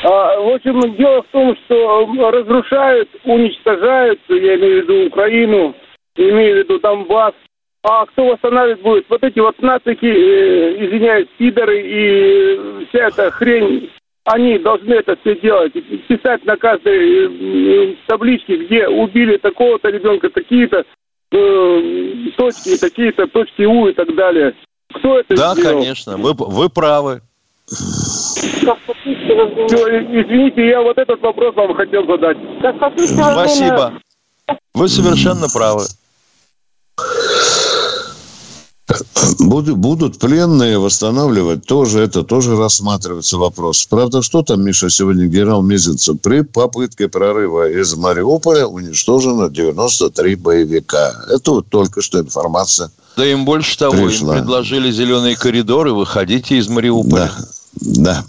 А, 0.06 0.40
в 0.40 0.54
общем, 0.54 0.96
дело 0.98 1.24
в 1.24 1.28
том, 1.32 1.58
что 1.66 2.06
разрушают, 2.30 3.10
уничтожают, 3.24 4.20
я 4.30 4.56
имею 4.56 4.82
в 4.82 4.84
виду 4.84 5.08
Украину, 5.08 5.74
имею 6.16 6.56
в 6.56 6.60
виду 6.60 6.80
Донбасс. 6.80 7.34
А 7.82 8.06
кто 8.06 8.26
восстанавливать 8.26 8.82
будет? 8.82 9.06
Вот 9.10 9.24
эти 9.24 9.40
вот 9.40 9.60
нацики, 9.62 10.06
э, 10.06 10.86
извиняюсь, 10.86 11.28
пидоры 11.38 11.82
и 11.82 12.86
вся 12.88 13.08
эта 13.08 13.32
хрень 13.32 13.90
они 14.26 14.58
должны 14.58 14.94
это 14.94 15.16
все 15.22 15.40
делать, 15.40 15.74
писать 16.08 16.44
на 16.46 16.58
каждой 16.58 17.92
э, 17.92 17.96
табличке, 18.08 18.58
где 18.58 18.88
убили 18.88 19.38
такого-то 19.38 19.90
ребенка, 19.90 20.30
такие-то 20.30 20.84
э, 21.32 22.32
точки, 22.36 22.78
такие-то 22.80 23.28
точки 23.28 23.64
У 23.64 23.88
и 23.88 23.94
так 23.94 24.14
далее. 24.16 24.56
Кто 24.94 25.20
это 25.20 25.36
да, 25.36 25.54
сделал? 25.54 25.80
конечно, 25.80 26.18
вы, 26.18 26.34
вы 26.34 26.70
правы. 26.70 27.22
Все, 29.68 30.00
извините, 30.22 30.68
я 30.68 30.82
вот 30.82 30.98
этот 30.98 31.22
вопрос 31.22 31.56
вам 31.56 31.74
хотел 31.76 32.06
задать. 32.06 32.38
Спасибо. 33.34 33.94
Вы 34.74 34.88
совершенно 34.88 35.48
правы. 35.50 35.86
Будут, 39.40 39.78
будут 39.78 40.20
пленные 40.20 40.78
восстанавливать, 40.78 41.66
тоже 41.66 42.02
это 42.02 42.24
тоже 42.24 42.56
рассматривается 42.56 43.38
вопрос. 43.38 43.86
Правда, 43.90 44.22
что 44.22 44.44
там, 44.44 44.64
Миша, 44.64 44.92
сегодня 44.92 45.26
генерал 45.26 45.64
Мизинцев? 45.64 46.22
При 46.22 46.42
попытке 46.42 47.08
прорыва 47.08 47.68
из 47.68 47.96
Мариуполя 47.96 48.68
уничтожено 48.68 49.50
93 49.50 50.36
боевика. 50.36 51.14
Это 51.32 51.52
вот 51.52 51.68
только 51.70 52.02
что 52.04 52.20
информация. 52.20 52.92
Да 53.18 53.26
им 53.26 53.44
больше 53.44 53.76
того, 53.78 53.94
пришла. 53.94 54.36
им 54.38 54.42
предложили 54.44 54.92
зеленые 54.92 55.36
коридоры, 55.36 55.92
выходите 55.92 56.58
из 56.58 56.68
Мариуполя. 56.68 57.32
Да, 57.82 58.24
да. 58.24 58.26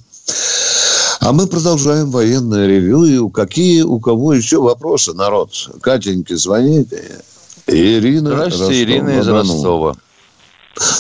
А 1.21 1.33
мы 1.33 1.49
продолжаем 1.49 2.11
военное 2.11 2.67
ревю. 2.67 3.05
И 3.05 3.31
какие 3.33 3.83
у 3.83 3.99
кого 4.01 4.33
еще 4.33 4.61
вопросы, 4.61 5.13
народ? 5.13 5.51
Катеньке 5.83 6.37
звоните. 6.37 7.21
Ирина 7.67 8.31
Здравствуйте, 8.31 8.63
Ростов, 8.63 8.73
Ирина 8.73 9.21
из 9.21 9.29
Ростова. 9.29 9.97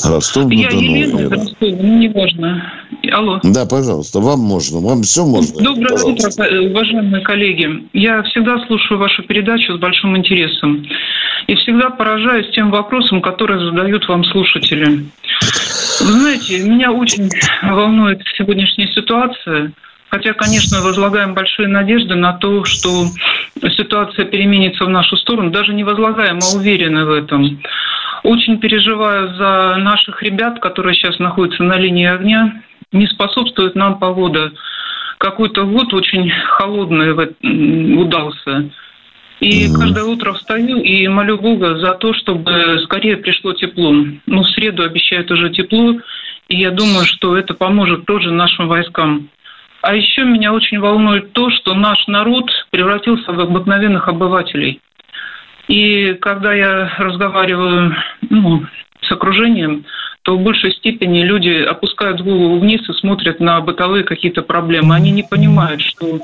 Ростов 0.05 0.51
Я 0.53 0.69
Елена 0.71 1.45
ну, 1.61 1.99
не 1.99 2.09
важно. 2.09 2.73
Алло. 3.13 3.41
Да, 3.43 3.67
пожалуйста, 3.67 4.21
вам 4.21 4.41
можно, 4.41 4.81
вам 4.81 5.03
все 5.03 5.25
можно. 5.25 5.63
Доброе 5.63 5.89
пожалуйста. 5.89 6.45
утро, 6.45 6.61
уважаемые 6.71 7.23
коллеги. 7.23 7.87
Я 7.93 8.23
всегда 8.23 8.59
слушаю 8.67 8.99
вашу 8.99 9.23
передачу 9.25 9.77
с 9.77 9.79
большим 9.79 10.17
интересом. 10.17 10.87
И 11.47 11.55
всегда 11.57 11.91
поражаюсь 11.91 12.51
тем 12.55 12.71
вопросам, 12.71 13.21
которые 13.21 13.61
задают 13.61 14.09
вам 14.09 14.25
слушатели. 14.25 15.05
Вы 16.01 16.13
знаете, 16.13 16.59
меня 16.65 16.91
очень 16.93 17.29
волнует 17.63 18.23
сегодняшняя 18.37 18.89
ситуация. 18.89 19.73
Хотя, 20.11 20.33
конечно, 20.35 20.83
возлагаем 20.83 21.35
большие 21.35 21.69
надежды 21.69 22.15
на 22.15 22.35
то, 22.35 22.65
что 22.65 23.07
ситуация 23.77 24.25
переменится 24.25 24.85
в 24.85 24.89
нашу 24.89 25.17
сторону. 25.17 25.51
Даже 25.51 25.75
не 25.75 25.85
возлагаем, 25.85 26.39
а 26.43 26.57
уверены 26.57 27.05
в 27.05 27.11
этом. 27.11 27.61
Очень 28.23 28.59
переживаю 28.59 29.35
за 29.35 29.77
наших 29.79 30.23
ребят, 30.23 30.61
которые 30.61 30.95
сейчас 30.95 31.19
находятся 31.19 31.63
на 31.65 31.77
линии 31.77 32.07
огня. 32.07 32.63
Не 32.93 33.07
способствует 33.09 33.75
нам 33.75 33.99
погода. 33.99 34.53
Какой-то 35.19 35.65
год 35.65 35.93
очень 35.93 36.31
холодный 36.31 37.13
удался. 38.01 38.71
И 39.41 39.71
каждое 39.73 40.05
утро 40.05 40.33
встаю 40.33 40.79
и 40.79 41.07
молю 41.09 41.39
Бога 41.39 41.79
за 41.79 41.93
то, 41.93 42.15
чтобы 42.15 42.81
скорее 42.85 43.19
пришло 43.19 43.53
тепло. 43.53 43.93
Ну, 43.93 44.43
в 44.43 44.49
среду 44.51 44.83
обещают 44.83 45.31
уже 45.31 45.51
тепло, 45.51 45.97
и 46.49 46.57
я 46.59 46.71
думаю, 46.71 47.05
что 47.05 47.37
это 47.37 47.55
поможет 47.55 48.07
тоже 48.07 48.31
нашим 48.31 48.69
войскам. 48.69 49.29
А 49.87 49.95
еще 49.95 50.25
меня 50.25 50.53
очень 50.53 50.81
волнует 50.81 51.33
то, 51.33 51.49
что 51.49 51.73
наш 51.75 52.09
народ 52.09 52.51
превратился 52.71 53.31
в 53.31 53.39
обыкновенных 53.39 54.09
обывателей. 54.09 54.81
И 55.69 56.15
когда 56.15 56.53
я 56.53 56.93
разговариваю 56.99 57.95
ну, 58.29 58.67
с 59.01 59.13
окружением, 59.13 59.85
то 60.23 60.37
в 60.37 60.43
большей 60.43 60.73
степени 60.73 61.23
люди 61.23 61.63
опускают 61.63 62.21
голову 62.21 62.59
вниз 62.59 62.81
и 62.89 62.93
смотрят 62.95 63.39
на 63.39 63.61
бытовые 63.61 64.03
какие-то 64.03 64.43
проблемы. 64.43 64.97
Они 64.97 65.13
не 65.13 65.23
понимают, 65.23 65.81
что 65.83 66.19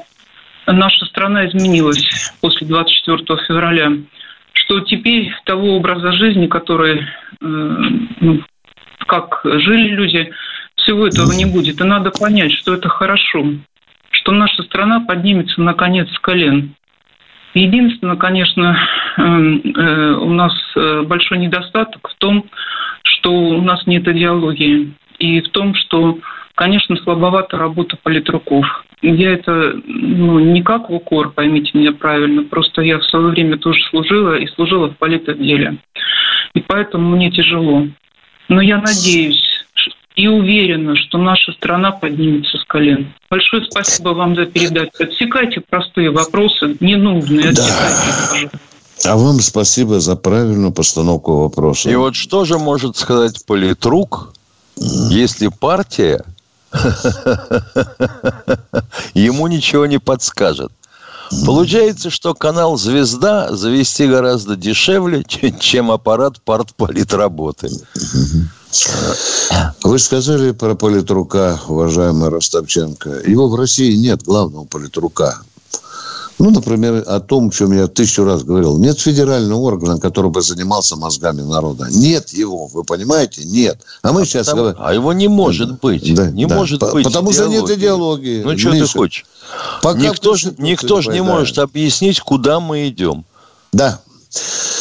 наша 0.67 1.05
страна 1.05 1.47
изменилась 1.47 2.33
после 2.41 2.67
24 2.67 3.19
февраля, 3.47 3.93
что 4.55 4.81
теперь 4.81 5.33
того 5.45 5.77
образа 5.77 6.11
жизни, 6.11 6.49
который, 6.49 6.99
э, 6.99 7.05
ну, 7.41 8.43
как 9.07 9.41
жили 9.45 9.91
люди, 9.91 10.33
всего 10.83 11.07
этого 11.07 11.33
не 11.33 11.45
будет. 11.45 11.81
И 11.81 11.85
надо 11.85 12.11
понять, 12.11 12.53
что 12.53 12.75
это 12.75 12.89
хорошо, 12.89 13.45
что 14.11 14.33
наша 14.33 14.63
страна 14.65 15.01
поднимется 15.01 15.61
наконец 15.61 16.09
с 16.11 16.19
колен. 16.19 16.75
Единственное, 17.55 18.17
конечно, 18.17 18.79
эм, 19.19 19.61
э, 19.61 20.15
у 20.15 20.33
нас 20.33 20.53
э, 20.75 21.03
большой 21.03 21.39
недостаток 21.39 22.09
в 22.09 22.15
том, 22.19 22.47
что 23.03 23.33
у 23.33 23.61
нас 23.61 23.87
нет 23.87 24.09
идеологии. 24.09 24.95
И 25.19 25.41
в 25.41 25.51
том, 25.51 25.75
что, 25.75 26.19
конечно, 26.55 26.97
слабовата 26.97 27.59
работа 27.59 27.97
политруков. 28.03 28.67
Я 29.03 29.33
это 29.33 29.75
ну, 29.85 30.39
не 30.39 30.63
как 30.63 30.89
в 30.89 30.95
укор, 30.95 31.31
поймите 31.31 31.71
меня 31.75 31.93
правильно, 31.93 32.45
просто 32.45 32.83
я 32.83 32.99
в 32.99 33.05
свое 33.05 33.29
время 33.29 33.59
тоже 33.59 33.81
служила 33.91 34.37
и 34.37 34.47
служила 34.47 34.89
в 34.89 34.97
политотделе. 34.97 35.77
И 36.55 36.61
поэтому 36.61 37.17
мне 37.17 37.31
тяжело. 37.31 37.87
Но 38.49 38.61
я 38.61 38.79
надеюсь, 38.79 39.52
и 40.15 40.27
уверена, 40.27 40.95
что 40.97 41.19
наша 41.19 41.53
страна 41.53 41.93
поднимется 41.93 42.59
с 42.59 42.65
колен. 42.65 43.13
Большое 43.31 43.65
спасибо 43.71 44.11
вам 44.11 44.37
за 44.37 44.47
передачу. 44.47 44.91
Отсекайте 44.99 45.61
простые 45.61 46.11
вопросы, 46.11 46.77
ненужные. 46.81 47.53
Да. 47.53 48.51
А 49.05 49.17
вам 49.17 49.41
спасибо 49.41 50.01
за 50.01 50.17
правильную 50.17 50.73
постановку 50.73 51.39
вопроса. 51.39 51.91
И 51.91 51.95
вот 51.97 52.15
что 52.15 52.45
же 52.45 52.59
может 52.59 52.97
сказать 52.97 53.45
политрук, 53.47 54.35
если 54.77 55.49
партия 55.49 56.25
ему 59.15 59.47
ничего 59.49 59.87
не 59.87 59.99
подскажет? 59.99 60.71
Получается, 61.47 62.11
что 62.11 62.35
канал 62.35 62.77
«Звезда» 62.77 63.51
завести 63.57 64.07
гораздо 64.07 64.55
дешевле, 64.55 65.25
чем 65.61 65.91
аппарат 65.91 66.43
партполитработы. 66.43 67.71
Вы 69.83 69.99
сказали 69.99 70.53
про 70.53 70.75
политрука, 70.75 71.61
уважаемый 71.69 72.29
Ростовченко. 72.29 73.23
Его 73.27 73.49
в 73.49 73.55
России 73.55 73.95
нет, 73.97 74.23
главного 74.23 74.65
политрука. 74.65 75.43
Ну, 76.39 76.51
например, 76.51 77.05
о 77.07 77.21
том, 77.21 77.49
о 77.49 77.51
чем 77.51 77.73
я 77.73 77.87
тысячу 77.87 78.25
раз 78.25 78.43
говорил. 78.43 78.79
Нет 78.79 78.99
федерального 78.99 79.61
органа, 79.61 80.01
который 80.01 80.31
бы 80.31 80.43
занимался 80.43 80.97
мозгами 80.97 81.43
народа. 81.43 81.87
Нет 81.91 82.31
его, 82.31 82.67
вы 82.67 82.83
понимаете? 82.85 83.45
Нет. 83.45 83.81
А 84.03 84.13
мы 84.13 84.23
а 84.23 84.25
сейчас 84.25 84.47
потому, 84.47 84.63
говорим... 84.63 84.83
А 84.83 84.95
его 84.95 85.13
не 85.13 85.29
может 85.29 85.81
быть. 85.81 86.15
Да, 86.15 86.31
не 86.31 86.47
да. 86.47 86.57
может 86.57 86.81
По- 86.81 86.91
быть 86.91 87.05
Потому 87.05 87.31
идеологии. 87.31 87.59
что 87.59 87.69
нет 87.69 87.79
идеологии. 87.79 88.43
Ну, 88.43 88.59
что 88.59 88.71
Миша, 88.71 88.87
ты 88.87 88.99
хочешь? 88.99 89.27
Пока 89.83 89.99
никто 89.99 90.35
же 90.35 90.55
никто 90.59 91.01
ж 91.01 91.09
не 91.09 91.23
может 91.23 91.59
объяснить, 91.59 92.21
куда 92.21 92.59
мы 92.59 92.89
идем. 92.89 93.25
Да, 93.73 94.01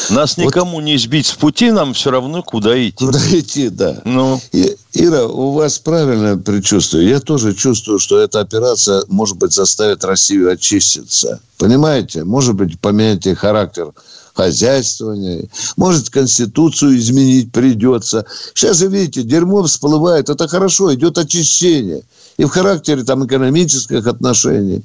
нас 0.10 0.38
никому 0.38 0.76
вот. 0.76 0.84
не 0.84 0.98
сбить 0.98 1.28
с 1.28 1.34
пути, 1.34 1.72
нам 1.72 1.94
все 1.94 2.12
равно 2.12 2.42
куда 2.42 2.78
идти. 2.78 3.06
Куда 3.06 3.20
идти, 3.32 3.70
да. 3.70 4.02
Ну. 4.06 4.40
И, 4.52 4.76
Ира, 4.94 5.26
у 5.26 5.52
вас 5.52 5.80
правильное 5.80 6.38
предчувствие. 6.38 7.10
Я 7.10 7.20
тоже 7.20 7.54
чувствую, 7.54 8.00
что 8.00 8.20
эта 8.20 8.40
операция, 8.40 9.04
может 9.08 9.38
быть, 9.38 9.54
заставит 9.54 10.04
Россию 10.06 10.52
очиститься. 10.52 11.40
Понимаете? 11.58 12.24
Может 12.24 12.56
быть, 12.56 12.80
поменяйте 12.80 13.36
характер 13.36 13.92
хозяйствования. 14.34 15.48
Может, 15.76 16.10
Конституцию 16.10 16.98
изменить 16.98 17.52
придется. 17.52 18.26
Сейчас 18.54 18.78
же, 18.78 18.88
видите, 18.88 19.24
дерьмо 19.24 19.64
всплывает. 19.64 20.30
Это 20.30 20.48
хорошо, 20.48 20.94
идет 20.94 21.18
очищение. 21.18 22.04
И 22.38 22.46
в 22.46 22.50
характере 22.50 23.04
там 23.04 23.26
экономических 23.26 24.08
отношений. 24.08 24.84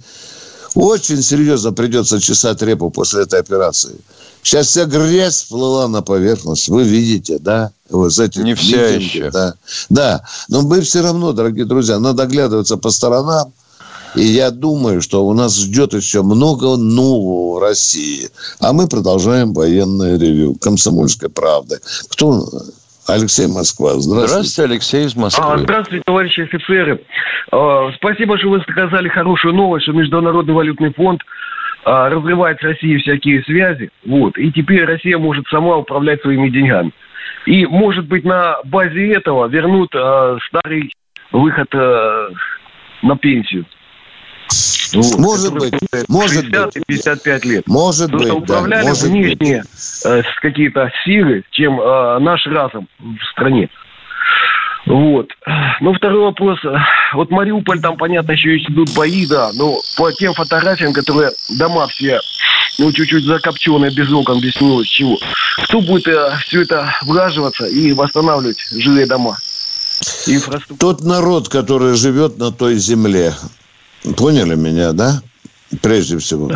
Очень 0.75 1.23
серьезно 1.23 1.73
придется 1.73 2.21
чесать 2.21 2.61
репу 2.61 2.91
после 2.91 3.23
этой 3.23 3.41
операции. 3.41 3.97
Сейчас 4.47 4.69
вся 4.69 4.85
грязь 4.85 5.35
всплыла 5.35 5.89
на 5.89 6.03
поверхность. 6.03 6.69
Вы 6.69 6.85
видите, 6.85 7.39
да? 7.41 7.73
Вот 7.91 8.17
эти 8.17 8.39
Не 8.39 8.55
вся 8.55 8.91
еще. 8.91 9.29
Да. 9.33 9.55
да. 9.91 10.23
Но 10.49 10.63
мы 10.63 10.83
все 10.83 11.03
равно, 11.03 11.33
дорогие 11.33 11.65
друзья, 11.65 11.99
надо 11.99 12.23
оглядываться 12.23 12.77
по 12.77 12.91
сторонам. 12.91 13.53
И 14.15 14.23
я 14.23 14.53
думаю, 14.53 15.03
что 15.03 15.27
у 15.27 15.35
нас 15.35 15.59
ждет 15.59 15.95
еще 15.95 16.23
много 16.23 16.77
нового 16.77 17.59
в 17.59 17.61
России. 17.61 18.31
А 18.61 18.73
мы 18.73 18.87
продолжаем 18.87 19.53
военное 19.53 20.17
ревю. 20.17 20.55
Комсомольской 20.55 21.29
правды. 21.29 21.81
Кто 22.11 22.49
Алексей 23.09 23.49
Москва. 23.49 23.95
Здравствуйте. 23.99 24.29
Здравствуйте, 24.29 24.73
Алексей 24.73 25.07
из 25.07 25.17
Москвы. 25.17 25.45
А, 25.45 25.59
здравствуйте, 25.59 26.05
товарищи 26.07 26.43
офицеры. 26.43 27.05
А, 27.51 27.91
спасибо, 27.97 28.39
что 28.39 28.51
вы 28.51 28.61
сказали 28.61 29.09
хорошую 29.09 29.55
новость, 29.55 29.87
что 29.87 29.93
Международный 29.93 30.55
валютный 30.55 30.93
фонд 30.95 31.21
разрывает 31.87 32.59
с 32.59 32.65
Россией 32.65 32.99
всякие 32.99 33.43
связи. 33.45 33.91
Вот. 34.05 34.37
И 34.37 34.51
теперь 34.51 34.85
Россия 34.85 35.19
может 35.19 35.47
сама 35.49 35.77
управлять 35.77 36.21
своими 36.21 36.49
деньгами. 36.49 36.93
И, 37.47 37.65
может 37.67 38.07
быть, 38.07 38.25
на 38.25 38.57
базе 38.65 39.13
этого 39.13 39.47
вернут 39.47 39.95
а, 39.95 40.37
старый 40.49 40.93
выход 41.31 41.69
а, 41.75 42.29
на 43.03 43.17
пенсию. 43.17 43.65
Вот, 44.95 45.19
может 45.19 45.55
быть, 45.55 45.75
может 46.09 46.45
60 46.45 46.75
быть. 46.75 46.87
55 46.87 47.45
лет. 47.45 47.67
Может 47.67 48.13
быть, 48.13 48.31
управляли 48.31 48.83
да, 48.83 48.89
может 48.89 49.05
внешние 49.05 49.63
э, 50.05 50.23
какие-то 50.41 50.91
силы, 51.05 51.43
чем 51.51 51.81
э, 51.81 52.19
наш 52.21 52.47
разум 52.47 52.89
в 52.99 53.25
стране. 53.33 53.69
Вот. 54.87 55.29
Ну, 55.81 55.95
второй 55.95 56.23
вопрос. 56.23 56.59
Вот 57.15 57.31
Мариуполь, 57.31 57.81
там, 57.81 57.97
понятно, 57.97 58.33
еще 58.33 58.57
идут 58.57 58.91
бои, 58.95 59.27
да, 59.27 59.51
но 59.55 59.81
по 59.97 60.13
тем 60.13 60.33
фотографиям, 60.33 60.93
которые 60.93 61.33
дома 61.49 61.87
все, 61.89 62.21
ну, 62.79 62.93
чуть-чуть 62.93 63.25
закопченные, 63.25 63.91
без 63.91 64.11
окон, 64.13 64.41
без 64.41 64.61
него, 64.61 64.85
чего. 64.85 65.19
Кто 65.65 65.81
будет 65.81 66.07
э, 66.07 66.37
все 66.47 66.63
это 66.63 66.95
влаживаться 67.03 67.67
и 67.67 67.93
восстанавливать 67.93 68.59
жилые 68.71 69.07
дома? 69.07 69.37
Тот 70.79 71.03
народ, 71.03 71.49
который 71.49 71.95
живет 71.95 72.39
на 72.39 72.53
той 72.53 72.77
земле. 72.77 73.35
Поняли 74.17 74.55
меня, 74.55 74.93
да? 74.93 75.21
Прежде 75.83 76.19
всего. 76.19 76.51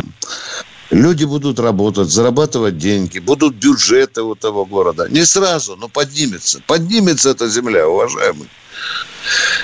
Люди 0.91 1.23
будут 1.23 1.57
работать, 1.59 2.09
зарабатывать 2.09 2.77
деньги, 2.77 3.19
будут 3.19 3.55
бюджеты 3.55 4.23
у 4.23 4.35
того 4.35 4.65
города. 4.65 5.07
Не 5.09 5.25
сразу, 5.25 5.77
но 5.77 5.87
поднимется. 5.87 6.61
Поднимется 6.67 7.29
эта 7.29 7.47
земля, 7.47 7.87
уважаемый. 7.87 8.49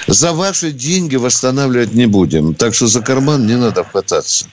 За 0.08 0.32
ваши 0.32 0.72
деньги 0.72 1.18
восстанавливать 1.18 1.94
не 1.94 2.06
будем. 2.06 2.54
Так 2.54 2.74
что 2.74 2.88
за 2.88 3.02
карман 3.02 3.46
не 3.46 3.58
надо 3.58 3.84
хвататься. 3.84 4.48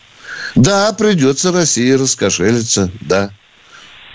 Да, 0.56 0.92
придется 0.92 1.52
России 1.52 1.92
раскошелиться, 1.92 2.90
да. 3.00 3.30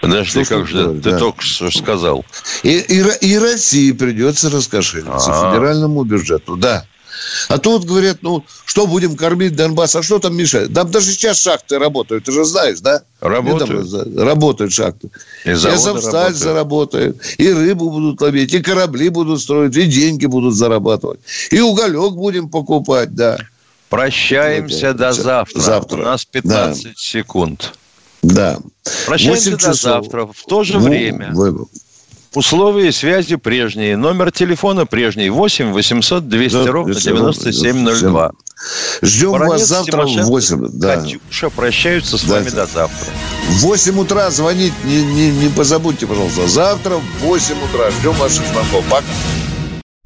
Подожди, 0.02 0.44
что 0.44 0.56
как 0.56 0.68
же 0.68 0.84
говорить, 0.84 1.04
ты 1.04 1.12
да. 1.12 1.18
только 1.18 1.42
что 1.42 1.72
сказал? 1.72 2.26
И, 2.64 2.78
и, 2.78 3.04
и 3.22 3.38
России 3.38 3.92
придется 3.92 4.50
раскошелиться 4.50 5.32
А-а-а. 5.32 5.52
федеральному 5.52 6.04
бюджету, 6.04 6.56
да. 6.56 6.86
А 7.48 7.58
тут 7.58 7.86
говорят, 7.86 8.18
ну, 8.22 8.44
что 8.66 8.88
будем 8.88 9.16
кормить 9.16 9.56
Донбасс? 9.56 9.96
А 9.96 10.04
что 10.04 10.20
там 10.20 10.36
мешает? 10.36 10.74
Там 10.74 10.90
даже 10.92 11.12
сейчас 11.12 11.42
шахты 11.42 11.80
работают, 11.80 12.26
ты 12.26 12.32
же 12.32 12.46
знаешь, 12.46 12.80
да? 12.80 13.02
Работают. 13.20 13.92
Там, 13.92 14.18
работают 14.18 14.74
шахты. 14.74 15.10
И, 15.46 15.50
и 15.50 15.52
Азовсталь 15.52 16.34
заработает, 16.34 17.18
и 17.38 17.52
рыбу 17.52 17.90
будут 17.90 18.22
ловить, 18.22 18.54
и 18.54 18.62
корабли 18.62 19.10
будут 19.10 19.42
строить, 19.42 19.76
и 19.76 19.86
деньги 19.86 20.26
будут 20.26 20.56
зарабатывать. 20.56 21.20
И 21.52 21.60
уголек 21.60 22.14
будем 22.14 22.50
покупать, 22.50 23.14
да. 23.16 23.38
Прощаемся 23.90 24.94
до 24.94 25.12
завтра. 25.14 25.60
завтра. 25.60 26.02
У 26.02 26.06
нас 26.06 26.26
15 26.26 26.84
да. 26.84 26.90
секунд. 26.96 27.74
Да. 28.22 28.60
Прощаемся 29.06 29.58
до 29.58 29.74
завтра. 29.74 30.28
В 30.28 30.46
то 30.48 30.64
же 30.64 30.80
ну, 30.80 30.86
время. 30.86 31.32
Вы... 31.34 31.66
Условия 32.36 32.92
связи 32.92 33.36
прежние. 33.38 33.98
Номер 33.98 34.32
телефона 34.32 34.86
прежний. 34.86 35.30
8 35.30 35.72
800 35.72 36.28
200 36.28 36.64
да, 36.64 36.72
ровно 36.72 36.94
9702. 36.94 38.32
Ждем 39.02 39.32
Баранец, 39.32 39.52
вас 39.52 39.68
завтра 39.68 40.06
в 40.06 40.26
8. 40.26 40.68
Да. 40.74 40.98
Катюша 40.98 41.50
прощаются 41.50 42.18
с 42.18 42.24
да. 42.24 42.36
вами 42.36 42.50
до 42.50 42.66
завтра. 42.66 43.08
В 43.50 43.62
8 43.62 44.00
утра 44.00 44.30
звонить 44.30 44.74
не, 44.84 45.04
не, 45.04 45.32
не 45.32 45.50
позабудьте, 45.50 46.06
пожалуйста. 46.06 46.48
Завтра 46.48 46.98
в 46.98 47.24
8 47.24 47.56
утра. 47.64 47.90
Ждем 47.92 48.14
ваших 48.14 48.46
звонков. 48.48 48.86
Пока. 48.90 49.06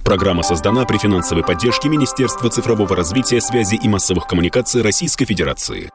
Программа 0.03 0.43
создана 0.43 0.85
при 0.85 0.97
финансовой 0.97 1.43
поддержке 1.43 1.89
Министерства 1.89 2.49
цифрового 2.49 2.95
развития, 2.95 3.41
связи 3.41 3.75
и 3.75 3.87
массовых 3.87 4.27
коммуникаций 4.27 4.81
Российской 4.81 5.25
Федерации. 5.25 5.89